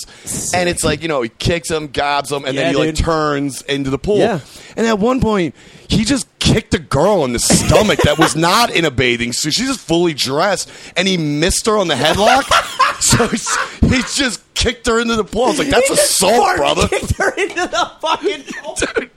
and 0.52 0.68
it's 0.68 0.84
like 0.84 1.00
you 1.00 1.08
know 1.08 1.22
he 1.22 1.30
kicks 1.30 1.70
them, 1.70 1.86
gobs 1.88 2.28
them, 2.28 2.44
and 2.44 2.54
Yeah, 2.54 2.64
then 2.64 2.74
he 2.74 2.78
like 2.78 2.94
dude. 2.94 3.04
turns 3.06 3.62
into 3.62 3.88
the 3.88 3.98
pool. 3.98 4.18
Yeah. 4.18 4.40
And 4.76 4.86
at 4.86 4.98
one 4.98 5.22
point, 5.22 5.54
he 5.88 6.04
just 6.04 6.26
kicked 6.40 6.74
a 6.74 6.78
girl 6.78 7.24
in 7.24 7.32
the 7.32 7.38
stomach 7.38 8.00
that 8.04 8.18
was 8.18 8.36
not 8.36 8.70
in 8.70 8.84
a 8.84 8.90
bathing 8.90 9.32
suit. 9.32 9.54
She's 9.54 9.66
just 9.68 9.80
fully 9.80 10.12
dressed, 10.12 10.70
and 10.94 11.08
he 11.08 11.16
missed 11.16 11.64
her 11.64 11.78
on 11.78 11.88
the 11.88 11.94
headlock. 11.94 12.44
so 13.04 13.26
he's, 13.28 13.56
he 13.80 14.02
just 14.14 14.42
kicked 14.54 14.86
her 14.86 15.00
into 15.00 15.16
the 15.16 15.24
pool. 15.24 15.44
I 15.44 15.48
was 15.48 15.58
like, 15.58 15.68
"That's 15.68 15.88
He 15.88 15.94
assault, 15.94 16.56
brother." 16.56 16.86
Kicked 16.88 17.16
her 17.16 17.30
into 17.36 17.54
the 17.66 17.90
fucking. 18.00 18.42
pool. 18.62 18.74
Dude, 18.76 19.10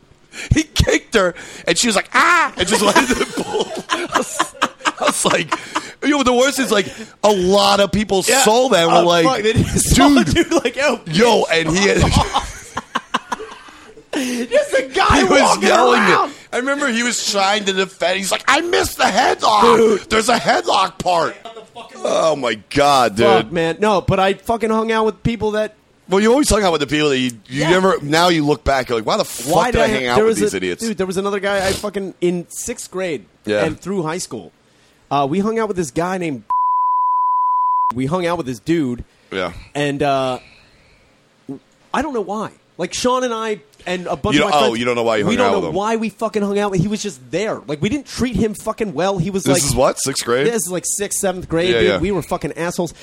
he 0.54 0.64
kicked 0.64 1.14
her, 1.16 1.36
and 1.68 1.78
she 1.78 1.88
was 1.88 1.96
like, 1.96 2.10
"Ah!" 2.14 2.54
and 2.58 2.68
just 2.68 2.82
went 2.82 2.98
into 2.98 3.14
the 3.16 3.26
pool. 3.26 3.68
I 3.90 4.18
was, 4.18 4.56
I 5.00 5.06
was 5.06 5.26
like, 5.26 5.54
you 6.04 6.10
know, 6.10 6.24
the 6.24 6.34
worst 6.34 6.60
is 6.60 6.72
like 6.72 6.88
a 7.24 7.32
lot 7.32 7.80
of 7.80 7.92
people 7.92 8.24
saw 8.24 8.70
that 8.70 8.84
and 8.84 8.92
were 8.92 8.98
Oh, 9.00 9.06
like, 9.06 9.26
fuck, 9.26 9.42
they 9.44 9.54
just 9.54 9.96
saw 9.96 10.08
"Dude." 10.10 10.28
dude, 10.34 10.52
like, 10.64 10.76
yo, 10.76 11.00
Yo, 11.08 11.44
and 11.52 11.70
he 11.70 11.88
had, 11.88 11.98
just 14.14 14.74
a 14.74 14.90
guy 14.94 15.18
he 15.18 15.24
was 15.26 15.64
yelling 15.64 16.00
around. 16.02 16.30
it. 16.30 16.36
I 16.52 16.58
remember 16.58 16.88
he 16.88 17.02
was 17.04 17.32
trying 17.32 17.66
to 17.66 17.74
defend. 17.74 18.18
He's 18.20 18.32
like, 18.32 18.44
I 18.48 18.62
missed 18.62 18.98
the 18.98 19.04
headlock. 19.06 19.76
Dude. 19.78 20.02
There's 20.10 20.30
a 20.30 20.38
headlock 20.38 21.00
part. 21.00 21.36
Oh 21.96 22.36
my 22.36 22.56
god, 22.56 23.16
dude. 23.16 23.26
Fuck, 23.26 23.52
man, 23.52 23.78
no, 23.80 24.02
but 24.02 24.20
I 24.20 24.34
fucking 24.34 24.70
hung 24.70 24.92
out 24.92 25.06
with 25.06 25.24
people 25.24 25.52
that. 25.52 25.76
Well, 26.10 26.20
you 26.20 26.32
always 26.32 26.50
hung 26.50 26.64
out 26.64 26.72
with 26.74 26.82
the 26.82 26.88
people 26.88 27.10
that 27.10 27.18
you, 27.18 27.32
you 27.48 27.62
Yeah. 27.62 27.70
never. 27.70 27.98
Now 28.02 28.28
you 28.28 28.46
look 28.46 28.64
back, 28.64 28.90
you're 28.90 28.98
like, 28.98 29.06
why 29.06 29.18
the 29.18 29.24
fuck 29.26 29.56
Why 29.56 29.72
did 29.72 29.82
I 29.82 29.88
hang 29.88 30.06
out 30.08 30.16
there 30.16 30.26
with 30.26 30.32
was 30.32 30.40
these 30.42 30.54
a, 30.54 30.58
idiots? 30.58 30.82
Dude, 30.84 30.98
there 30.98 31.08
was 31.08 31.18
another 31.18 31.40
guy 31.40 31.66
I 31.66 31.72
fucking 31.72 32.14
in 32.22 32.46
sixth 32.50 32.92
grade. 32.92 33.26
Yeah. 33.46 33.66
and 33.66 33.80
through 33.80 34.04
high 34.04 34.18
school. 34.20 34.52
Uh, 35.12 35.28
we 35.30 35.40
hung 35.40 35.60
out 35.60 35.68
with 35.68 35.78
this 35.78 35.92
guy 35.92 36.18
named. 36.18 36.44
We 37.94 38.06
hung 38.08 38.26
out 38.26 38.38
with 38.38 38.48
this 38.48 38.60
dude, 38.60 39.04
Yeah. 39.32 39.54
and 39.76 40.02
uh, 40.02 40.40
I 41.94 42.02
don't 42.02 42.14
know 42.14 42.22
why. 42.22 42.52
Like 42.78 42.94
Sean 42.94 43.24
and 43.24 43.34
I 43.34 43.62
and 43.86 44.08
a 44.08 44.16
bunch 44.16 44.36
You 44.36 44.44
of 44.44 44.50
my 44.50 44.52
don't- 44.52 44.60
oh, 44.60 44.66
friends. 44.68 44.80
you 44.80 44.86
don't 44.86 44.96
know 44.96 45.04
why 45.04 45.18
you 45.18 45.26
We 45.26 45.36
hung 45.36 45.38
don't 45.38 45.48
out 45.48 45.52
know 45.52 45.60
with 45.62 45.70
him. 45.70 45.76
why 45.76 45.96
we 45.98 46.10
fucking 46.10 46.42
hung 46.42 46.58
out. 46.60 46.72
with 46.72 46.82
He 46.82 46.88
was 46.88 47.02
just 47.02 47.32
there. 47.32 47.62
Like 47.68 47.82
we 47.82 47.90
didn't 47.90 48.08
treat 48.08 48.36
him 48.36 48.54
fucking 48.54 48.94
well. 48.94 49.18
He 49.18 49.30
was 49.30 49.48
like 49.48 49.56
This 49.56 49.64
like 49.64 49.70
is 49.72 49.76
what 49.76 50.00
sixth 50.00 50.24
grade. 50.26 50.48
this 50.48 50.56
is 50.66 50.72
like 50.72 50.84
sixth, 50.86 51.20
seventh 51.20 51.48
grade. 51.50 51.70
Yeah, 51.70 51.80
dude. 51.80 51.88
yeah. 51.90 51.98
We 52.00 52.12
were 52.12 52.22
fucking 52.22 52.54
assholes. 52.54 52.94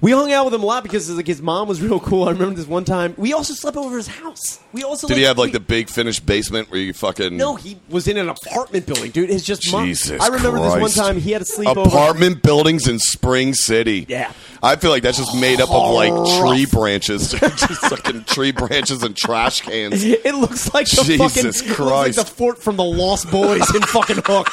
We 0.00 0.12
hung 0.12 0.32
out 0.32 0.46
with 0.46 0.54
him 0.54 0.62
a 0.62 0.66
lot 0.66 0.82
because 0.82 1.10
like 1.10 1.26
his 1.26 1.42
mom 1.42 1.68
was 1.68 1.82
real 1.82 2.00
cool. 2.00 2.28
I 2.28 2.32
remember 2.32 2.54
this 2.54 2.66
one 2.66 2.84
time. 2.84 3.14
We 3.16 3.32
also 3.32 3.54
slept 3.54 3.76
over 3.76 3.96
his 3.96 4.06
house. 4.06 4.60
We 4.72 4.82
also 4.82 5.08
Did 5.08 5.18
he 5.18 5.24
have 5.24 5.38
like 5.38 5.48
we- 5.48 5.52
the 5.52 5.60
big 5.60 5.88
finished 5.88 6.24
basement 6.24 6.70
where 6.70 6.80
you 6.80 6.92
fucking 6.92 7.36
No, 7.36 7.56
he 7.56 7.78
was 7.88 8.08
in 8.08 8.16
an 8.16 8.28
apartment 8.28 8.86
building, 8.86 9.10
dude. 9.10 9.30
It's 9.30 9.44
just 9.44 9.70
mom. 9.70 9.86
Jesus 9.86 10.20
I 10.20 10.28
remember 10.28 10.60
this 10.60 10.80
one 10.80 10.90
time 10.90 11.20
he 11.20 11.32
had 11.32 11.42
a 11.42 11.44
sleepover. 11.44 11.86
apartment 11.86 12.42
buildings 12.42 12.88
in 12.88 12.98
Spring 12.98 13.54
City? 13.54 14.06
Yeah. 14.08 14.32
I 14.62 14.76
feel 14.76 14.90
like 14.90 15.02
that's 15.02 15.18
just 15.18 15.34
made 15.34 15.60
up 15.60 15.70
of 15.70 15.94
like 15.94 16.12
oh. 16.12 16.50
tree 16.50 16.66
branches, 16.66 17.30
just 17.32 17.80
fucking 17.86 18.24
tree 18.24 18.52
branches 18.52 19.02
and 19.02 19.16
trash 19.16 19.62
cans. 19.62 20.04
It 20.30 20.34
looks 20.34 20.72
like 20.74 20.86
the 20.86 21.02
Jesus 21.02 21.34
fucking 21.34 21.50
it 21.50 21.78
looks 21.78 21.80
like 21.80 22.14
the 22.14 22.24
fort 22.24 22.58
from 22.58 22.76
the 22.76 22.84
Lost 22.84 23.30
Boys 23.30 23.74
in 23.74 23.82
fucking 23.82 24.22
Hook. 24.24 24.48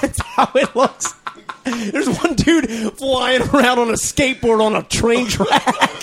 That's 0.00 0.20
how 0.22 0.50
it 0.54 0.74
looks. 0.76 1.14
There's 1.92 2.08
one 2.08 2.34
dude 2.34 2.70
flying 2.96 3.42
around 3.42 3.78
on 3.78 3.88
a 3.90 3.94
skateboard 3.94 4.64
on 4.64 4.74
a 4.76 4.82
train 4.82 5.26
track. 5.28 6.02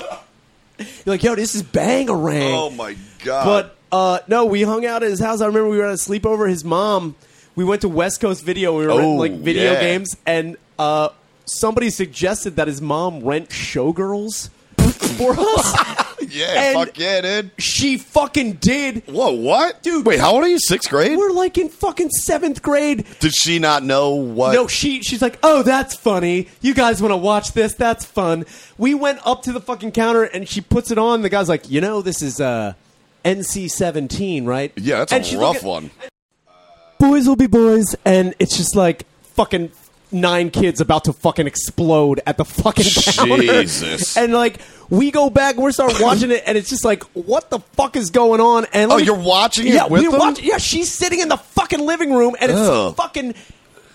You're 0.80 0.88
like, 1.06 1.24
yo, 1.24 1.36
this 1.36 1.56
is 1.56 1.64
bangarang. 1.64 2.52
Oh 2.54 2.70
my 2.70 2.96
god! 3.24 3.46
But 3.46 3.78
uh, 3.92 4.20
no, 4.28 4.46
we 4.46 4.62
hung 4.64 4.86
out 4.86 5.04
at 5.04 5.10
his 5.10 5.20
house. 5.20 5.42
I 5.42 5.48
remember 5.48 5.70
we 5.70 5.78
were 5.78 5.86
at 5.86 5.92
a 5.92 5.94
sleepover. 5.94 6.48
His 6.50 6.64
mom. 6.64 7.16
We 7.56 7.64
went 7.66 7.82
to 7.82 7.90
West 7.90 8.20
Coast 8.22 8.44
Video. 8.44 8.78
We 8.78 8.84
were 8.86 8.90
renting 8.90 9.06
Oh, 9.06 9.16
like 9.16 9.32
video 9.32 9.72
yeah. 9.74 9.80
games, 9.82 10.16
and 10.28 10.58
uh, 10.78 11.10
somebody 11.46 11.90
suggested 11.90 12.58
that 12.58 12.68
his 12.68 12.82
mom 12.84 13.22
rent 13.24 13.50
showgirls 13.50 14.50
for 15.18 15.34
us. 15.36 16.07
yeah, 16.32 16.46
and- 16.64 16.78
fuck 16.88 16.98
yeah, 16.98 17.22
dude. 17.22 17.52
she 17.58 17.98
fucking 17.98 18.54
did. 18.54 19.04
Whoa, 19.08 19.32
what, 19.32 19.82
Dude. 19.84 20.06
Wait, 20.06 20.20
how 20.20 20.34
old 20.34 20.44
are 20.44 20.48
you? 20.48 20.60
Sixth 20.60 20.90
grade? 20.90 21.18
We're 21.18 21.32
like 21.32 21.58
in 21.58 21.70
fucking 21.70 22.10
seventh 22.10 22.62
grade. 22.62 23.06
Did 23.20 23.34
she 23.34 23.60
not 23.60 23.84
know 23.84 24.12
what? 24.16 24.54
No, 24.54 24.68
she 24.68 25.02
she's 25.02 25.22
like, 25.22 25.40
oh, 25.44 25.64
that's 25.64 25.96
funny. 25.96 26.48
You 26.62 26.74
guys 26.74 27.02
want 27.02 27.12
to 27.12 27.18
watch 27.18 27.54
this? 27.54 27.74
That's 27.74 28.06
fun. 28.06 28.46
We 28.78 28.94
went 28.94 29.20
up 29.26 29.44
to 29.44 29.52
the 29.52 29.62
fucking 29.62 29.92
counter 29.94 30.24
and 30.24 30.48
she 30.48 30.62
puts 30.62 30.92
it 30.92 30.98
on. 30.98 31.22
The 31.22 31.30
guy's 31.30 31.50
like, 31.50 31.70
you 31.70 31.82
know, 31.82 32.02
this 32.02 32.22
is 32.22 32.40
uh, 32.42 32.74
NC 33.26 33.70
seventeen, 33.70 34.46
right? 34.46 34.72
yeah, 34.76 35.00
that's 35.06 35.12
And 35.14 35.26
a 35.26 35.38
rough 35.40 35.56
looking- 35.64 35.70
one. 35.70 35.92
Boys 37.00 37.28
will 37.28 37.36
be 37.36 37.46
boys, 37.48 37.96
and 38.06 38.34
it's 38.40 38.58
just 38.58 38.76
like 38.76 39.06
fucking 39.36 39.70
nine 40.12 40.50
kids 40.52 40.82
about 40.82 41.06
to 41.06 41.14
fucking 41.14 41.48
explode 41.48 42.22
at 42.26 42.38
the 42.38 42.46
fucking 42.46 42.86
counter. 43.14 43.44
Jesus. 43.64 44.16
And 44.18 44.34
like 44.34 44.60
we 44.90 45.12
go 45.12 45.30
back 45.30 45.58
we 45.58 45.72
start 45.72 45.94
watching 46.00 46.32
it, 46.32 46.44
and 46.46 46.58
it's 46.58 46.70
just 46.70 46.86
like, 46.86 47.04
what 47.14 47.50
the 47.50 47.60
fuck 47.60 47.96
is 47.96 48.10
going 48.10 48.40
on? 48.42 48.66
And 48.74 48.92
Oh, 48.92 48.98
me- 48.98 49.04
you're 49.04 49.18
watching 49.20 49.68
it 49.68 49.74
yeah, 49.74 49.88
with 49.88 50.04
them? 50.04 50.18
watching. 50.20 50.46
Yeah, 50.46 50.58
she's 50.58 50.92
sitting 50.92 51.20
in 51.20 51.28
the 51.30 51.38
fucking 51.38 51.80
living 51.86 52.14
room, 52.14 52.36
and 52.40 52.52
it's 52.52 52.60
Ugh. 52.62 52.96
fucking 52.96 53.36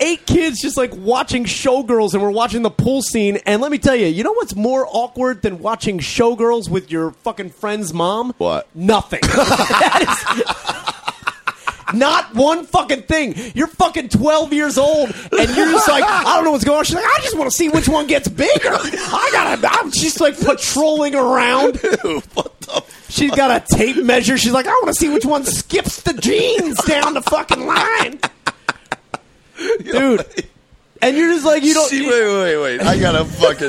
eight 0.00 0.26
kids 0.26 0.60
just 0.60 0.76
like 0.76 0.92
watching 0.96 1.44
showgirls, 1.44 2.12
and 2.12 2.22
we're 2.22 2.30
watching 2.30 2.62
the 2.62 2.70
pool 2.70 3.00
scene. 3.02 3.38
And 3.46 3.62
let 3.62 3.70
me 3.70 3.78
tell 3.78 3.94
you, 3.94 4.06
you 4.06 4.24
know 4.24 4.32
what's 4.32 4.54
more 4.56 4.86
awkward 4.90 5.42
than 5.42 5.60
watching 5.60 5.98
showgirls 5.98 6.68
with 6.68 6.90
your 6.90 7.12
fucking 7.12 7.50
friend's 7.50 7.94
mom? 7.94 8.34
What? 8.38 8.66
Nothing. 8.74 9.20
Not 11.94 12.34
one 12.34 12.66
fucking 12.66 13.02
thing. 13.02 13.34
You're 13.54 13.66
fucking 13.66 14.08
12 14.10 14.52
years 14.52 14.78
old, 14.78 15.10
and 15.10 15.56
you're 15.56 15.70
just 15.70 15.88
like, 15.88 16.04
I 16.04 16.34
don't 16.34 16.44
know 16.44 16.52
what's 16.52 16.64
going 16.64 16.78
on. 16.78 16.84
She's 16.84 16.96
like, 16.96 17.04
I 17.04 17.20
just 17.22 17.36
want 17.36 17.50
to 17.50 17.56
see 17.56 17.68
which 17.68 17.88
one 17.88 18.06
gets 18.06 18.28
bigger. 18.28 18.70
I 18.72 19.28
gotta. 19.32 19.68
I'm, 19.68 19.90
she's 19.90 20.20
like 20.20 20.38
patrolling 20.38 21.14
around. 21.14 21.76
what 22.34 22.60
the? 22.60 22.84
She's 23.08 23.30
got 23.32 23.50
a 23.50 23.76
tape 23.76 24.02
measure. 24.02 24.38
She's 24.38 24.52
like, 24.52 24.66
I 24.66 24.70
want 24.70 24.88
to 24.88 24.94
see 24.94 25.08
which 25.08 25.26
one 25.26 25.44
skips 25.44 26.02
the 26.02 26.14
jeans 26.14 26.82
down 26.84 27.14
the 27.14 27.22
fucking 27.22 27.66
line, 27.66 28.20
dude. 29.84 30.46
And 31.02 31.16
you're 31.16 31.32
just 31.32 31.44
like, 31.44 31.62
you 31.62 31.74
don't. 31.74 31.88
See, 31.88 32.06
wait, 32.06 32.10
wait, 32.10 32.56
wait. 32.56 32.80
I 32.80 32.98
gotta 32.98 33.24
fucking. 33.24 33.68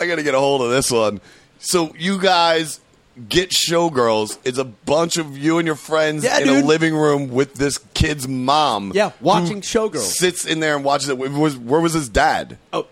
I 0.00 0.06
gotta 0.06 0.22
get 0.22 0.34
a 0.34 0.38
hold 0.38 0.62
of 0.62 0.70
this 0.70 0.90
one. 0.90 1.20
So 1.58 1.94
you 1.98 2.20
guys 2.20 2.80
get 3.28 3.50
showgirls. 3.50 4.38
It's 4.44 4.58
a 4.58 4.64
bunch 4.64 5.16
of 5.16 5.36
you 5.36 5.58
and 5.58 5.66
your 5.66 5.76
friends 5.76 6.24
Yeah, 6.24 6.38
in 6.38 6.46
dude. 6.46 6.64
a 6.64 6.66
living 6.66 6.94
room 6.94 7.28
with 7.30 7.54
this 7.54 7.78
kid's 7.94 8.26
mom. 8.28 8.92
Yeah, 8.94 9.12
watching 9.20 9.56
who 9.56 9.60
showgirls. 9.62 9.98
Sits 9.98 10.44
in 10.46 10.60
there 10.60 10.74
and 10.76 10.84
watches 10.84 11.08
it. 11.08 11.18
Was 11.18 11.56
where 11.56 11.80
was 11.80 11.92
his 11.92 12.08
dad? 12.08 12.58
Oh, 12.72 12.86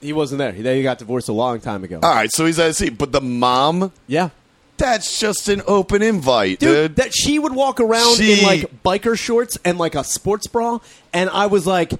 he 0.00 0.12
wasn't 0.12 0.38
there. 0.38 0.52
He 0.52 0.82
got 0.82 0.98
divorced 0.98 1.28
a 1.28 1.32
long 1.32 1.60
time 1.60 1.82
ago. 1.84 2.00
All 2.02 2.14
right, 2.14 2.30
so 2.32 2.44
he's 2.46 2.58
at 2.58 2.70
a 2.70 2.74
seat, 2.74 2.98
but 2.98 3.12
the 3.12 3.20
mom. 3.20 3.92
yeah. 4.06 4.30
That's 4.76 5.20
just 5.20 5.48
an 5.48 5.62
open 5.68 6.02
invite, 6.02 6.58
dude. 6.58 6.88
dude, 6.88 6.96
that 6.96 7.14
she 7.14 7.38
would 7.38 7.54
walk 7.54 7.78
around 7.80 8.16
She- 8.16 8.40
in 8.40 8.44
like 8.44 8.82
biker 8.82 9.16
shorts 9.16 9.56
and 9.64 9.78
like 9.78 9.94
a 9.94 10.02
sports 10.02 10.48
bra, 10.48 10.80
and 11.12 11.30
I 11.30 11.46
was 11.46 11.64
like, 11.64 11.92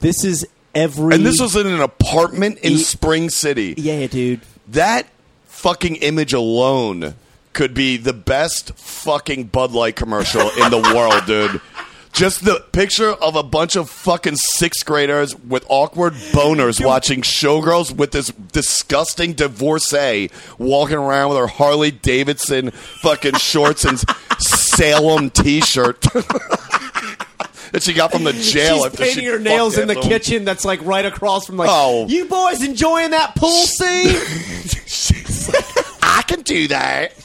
"This 0.00 0.24
is 0.24 0.46
every." 0.74 1.14
and 1.14 1.26
this 1.26 1.38
was 1.38 1.56
in 1.56 1.66
an 1.66 1.80
apartment 1.82 2.58
in 2.60 2.78
Spring 2.78 3.28
City. 3.28 3.74
yeah, 3.76 4.06
dude. 4.06 4.40
That 4.68 5.08
fucking 5.44 5.96
image 5.96 6.32
alone 6.32 7.14
could 7.52 7.74
be 7.74 7.96
the 7.96 8.12
best 8.12 8.74
fucking 8.74 9.44
Bud 9.44 9.72
Light 9.72 9.96
commercial 9.96 10.42
in 10.62 10.70
the 10.70 10.92
world, 10.94 11.24
dude. 11.26 11.60
Just 12.12 12.44
the 12.44 12.60
picture 12.72 13.08
of 13.10 13.36
a 13.36 13.42
bunch 13.42 13.74
of 13.74 13.88
fucking 13.88 14.36
sixth 14.36 14.84
graders 14.84 15.34
with 15.34 15.64
awkward 15.70 16.12
boners 16.12 16.84
watching 16.84 17.22
showgirls 17.22 17.90
with 17.96 18.10
this 18.12 18.28
disgusting 18.28 19.32
divorcee 19.32 20.28
walking 20.58 20.96
around 20.98 21.30
with 21.30 21.38
her 21.38 21.46
Harley 21.46 21.90
Davidson 21.90 22.70
fucking 22.70 23.36
shorts 23.36 23.86
and 23.86 23.98
Salem 24.38 25.30
t 25.30 25.62
shirt 25.62 26.00
that 27.72 27.82
she 27.82 27.94
got 27.94 28.12
from 28.12 28.24
the 28.24 28.34
jail 28.34 28.76
She's 28.76 28.84
after 28.84 28.98
painting 28.98 29.24
she 29.24 29.30
her 29.30 29.38
nails 29.38 29.78
in 29.78 29.88
the 29.88 29.94
him. 29.94 30.02
kitchen. 30.02 30.44
That's 30.44 30.66
like 30.66 30.84
right 30.84 31.06
across 31.06 31.46
from 31.46 31.56
like. 31.56 31.70
Oh. 31.72 32.06
you 32.08 32.26
boys 32.26 32.62
enjoying 32.62 33.12
that 33.12 33.34
pool 33.36 33.50
scene? 33.50 34.16
I 36.22 36.24
can 36.24 36.42
do 36.42 36.68
that. 36.68 37.12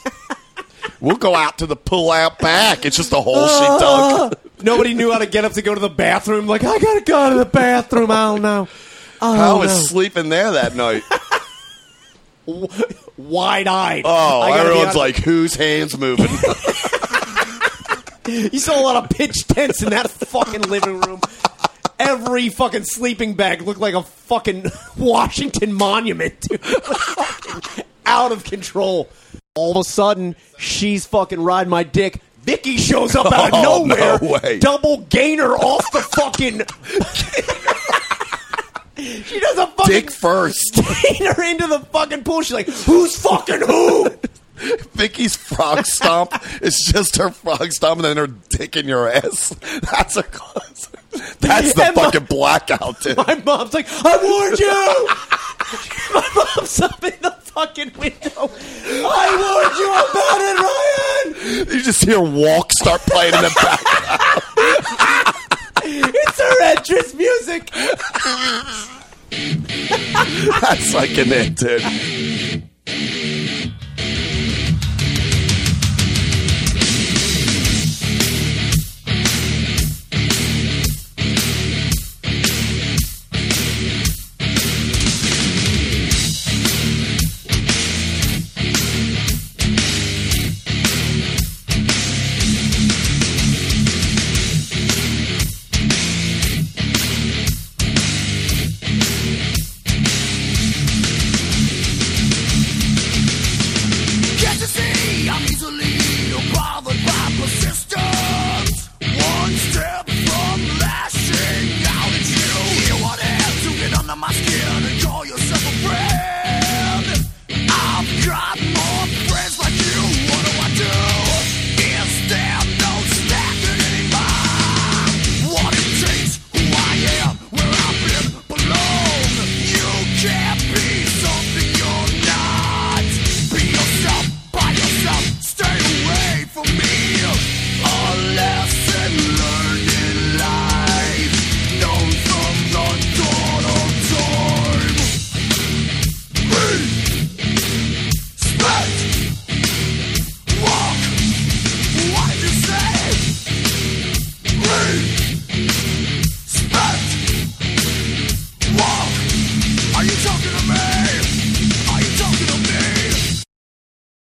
We'll 1.00 1.18
go 1.18 1.36
out 1.36 1.60
to 1.60 1.68
the 1.68 1.76
pool 1.76 2.10
out 2.12 2.40
back. 2.40 2.84
It's 2.84 2.96
just 2.98 3.12
a 3.12 3.20
hole 3.22 3.48
she 3.48 3.66
dug. 3.80 4.36
Nobody 4.64 4.96
knew 4.96 5.12
how 5.12 5.20
to 5.20 5.28
get 5.28 5.46
up 5.46 5.52
to 5.54 5.62
go 5.62 5.76
to 5.76 5.80
the 5.82 5.90
bathroom. 5.90 6.48
Like 6.48 6.64
I 6.64 6.80
gotta 6.80 7.02
go 7.02 7.30
to 7.32 7.36
the 7.38 7.46
bathroom. 7.46 8.10
I 8.10 8.16
don't 8.34 8.42
know. 8.42 8.68
I 9.22 9.34
I 9.34 9.38
don't 9.50 9.60
was 9.60 9.70
know. 9.76 9.80
sleeping 9.82 10.30
there 10.30 10.54
that 10.54 10.76
night. 10.76 11.04
wide 13.18 13.68
eyed. 13.68 14.04
Oh, 14.06 14.42
everyone's 14.52 14.96
like, 14.96 15.18
whose 15.18 15.54
hands 15.56 15.96
moving? 15.98 16.30
You 18.26 18.58
saw 18.60 18.80
a 18.80 18.84
lot 18.84 19.04
of 19.04 19.10
pitch 19.10 19.46
tents 19.48 19.84
in 19.84 19.90
that 19.92 20.10
fucking 20.10 20.62
living 20.64 21.00
room. 21.02 21.22
Every 22.00 22.50
fucking 22.50 22.86
sleeping 22.86 23.36
bag 23.36 23.62
looked 23.62 23.80
like 23.82 23.94
a 23.94 24.04
fucking 24.04 24.66
Washington 24.98 25.74
monument, 25.74 26.40
dude. 26.42 26.62
Out 28.08 28.32
of 28.32 28.44
control. 28.44 29.10
All 29.56 29.72
of 29.72 29.78
a 29.78 29.84
sudden, 29.84 30.36
she's 30.58 31.06
fucking 31.06 31.42
riding 31.42 31.70
my 31.70 31.84
dick. 31.84 32.22
Vicky 32.44 32.78
shows 32.78 33.16
up 33.16 33.26
out 33.32 33.50
of 33.50 33.54
Oh, 33.66 33.86
no 33.86 33.96
nowhere. 33.96 34.20
way. 34.42 34.60
Double 34.60 34.98
gainer 35.02 35.54
off 35.56 35.92
the 35.92 36.02
fucking. 36.02 36.62
she 39.26 39.40
does 39.40 39.58
a 39.58 39.68
fucking 39.68 39.86
Dick 39.94 40.12
first. 40.12 40.76
gainer 41.20 41.42
into 41.44 41.68
the 41.68 41.80
fucking 41.92 42.24
pool. 42.24 42.42
She's 42.42 42.54
like, 42.54 42.68
"Who's 42.68 43.16
fucking 43.18 43.62
who?" 43.62 44.10
Vicky's 44.96 45.36
frog 45.36 45.86
stomp 45.86 46.34
is 46.64 46.80
just 46.92 47.18
her 47.18 47.30
frog 47.30 47.72
stomp 47.72 47.98
and 47.98 48.06
then 48.06 48.18
her 48.18 48.26
dick 48.28 48.76
in 48.76 48.88
your 48.88 49.08
ass. 49.08 49.50
That's 49.92 50.18
a. 50.18 50.24
That's 51.40 51.74
the 51.74 51.84
And 51.86 51.96
my- 51.96 52.04
fucking 52.06 52.26
blackout, 52.26 53.02
dude. 53.02 53.18
My 53.18 53.36
mom's 53.46 53.74
like, 53.74 53.88
I 53.90 54.18
warned 54.24 54.60
you! 54.60 55.08
My 56.14 56.46
mom's 56.56 56.80
up 56.82 57.04
in 57.04 57.14
the 57.22 57.32
fucking 57.58 57.92
window. 57.98 58.52
I 58.86 59.26
warned 59.42 59.78
you 59.80 59.90
about 60.06 60.42
it, 60.48 60.58
Ryan! 60.68 61.76
You 61.76 61.82
just 61.84 62.06
hear 62.06 62.22
walk 62.22 62.72
start 62.74 63.02
playing 63.02 63.34
in 63.34 63.42
the 63.42 63.50
back. 63.56 63.82
It's 65.84 66.40
her 66.40 66.62
entrance 66.64 67.14
music! 67.16 67.72
That's 70.62 70.94
like 70.94 71.18
an 71.18 71.32
it, 71.32 71.56
dude. 71.56 72.67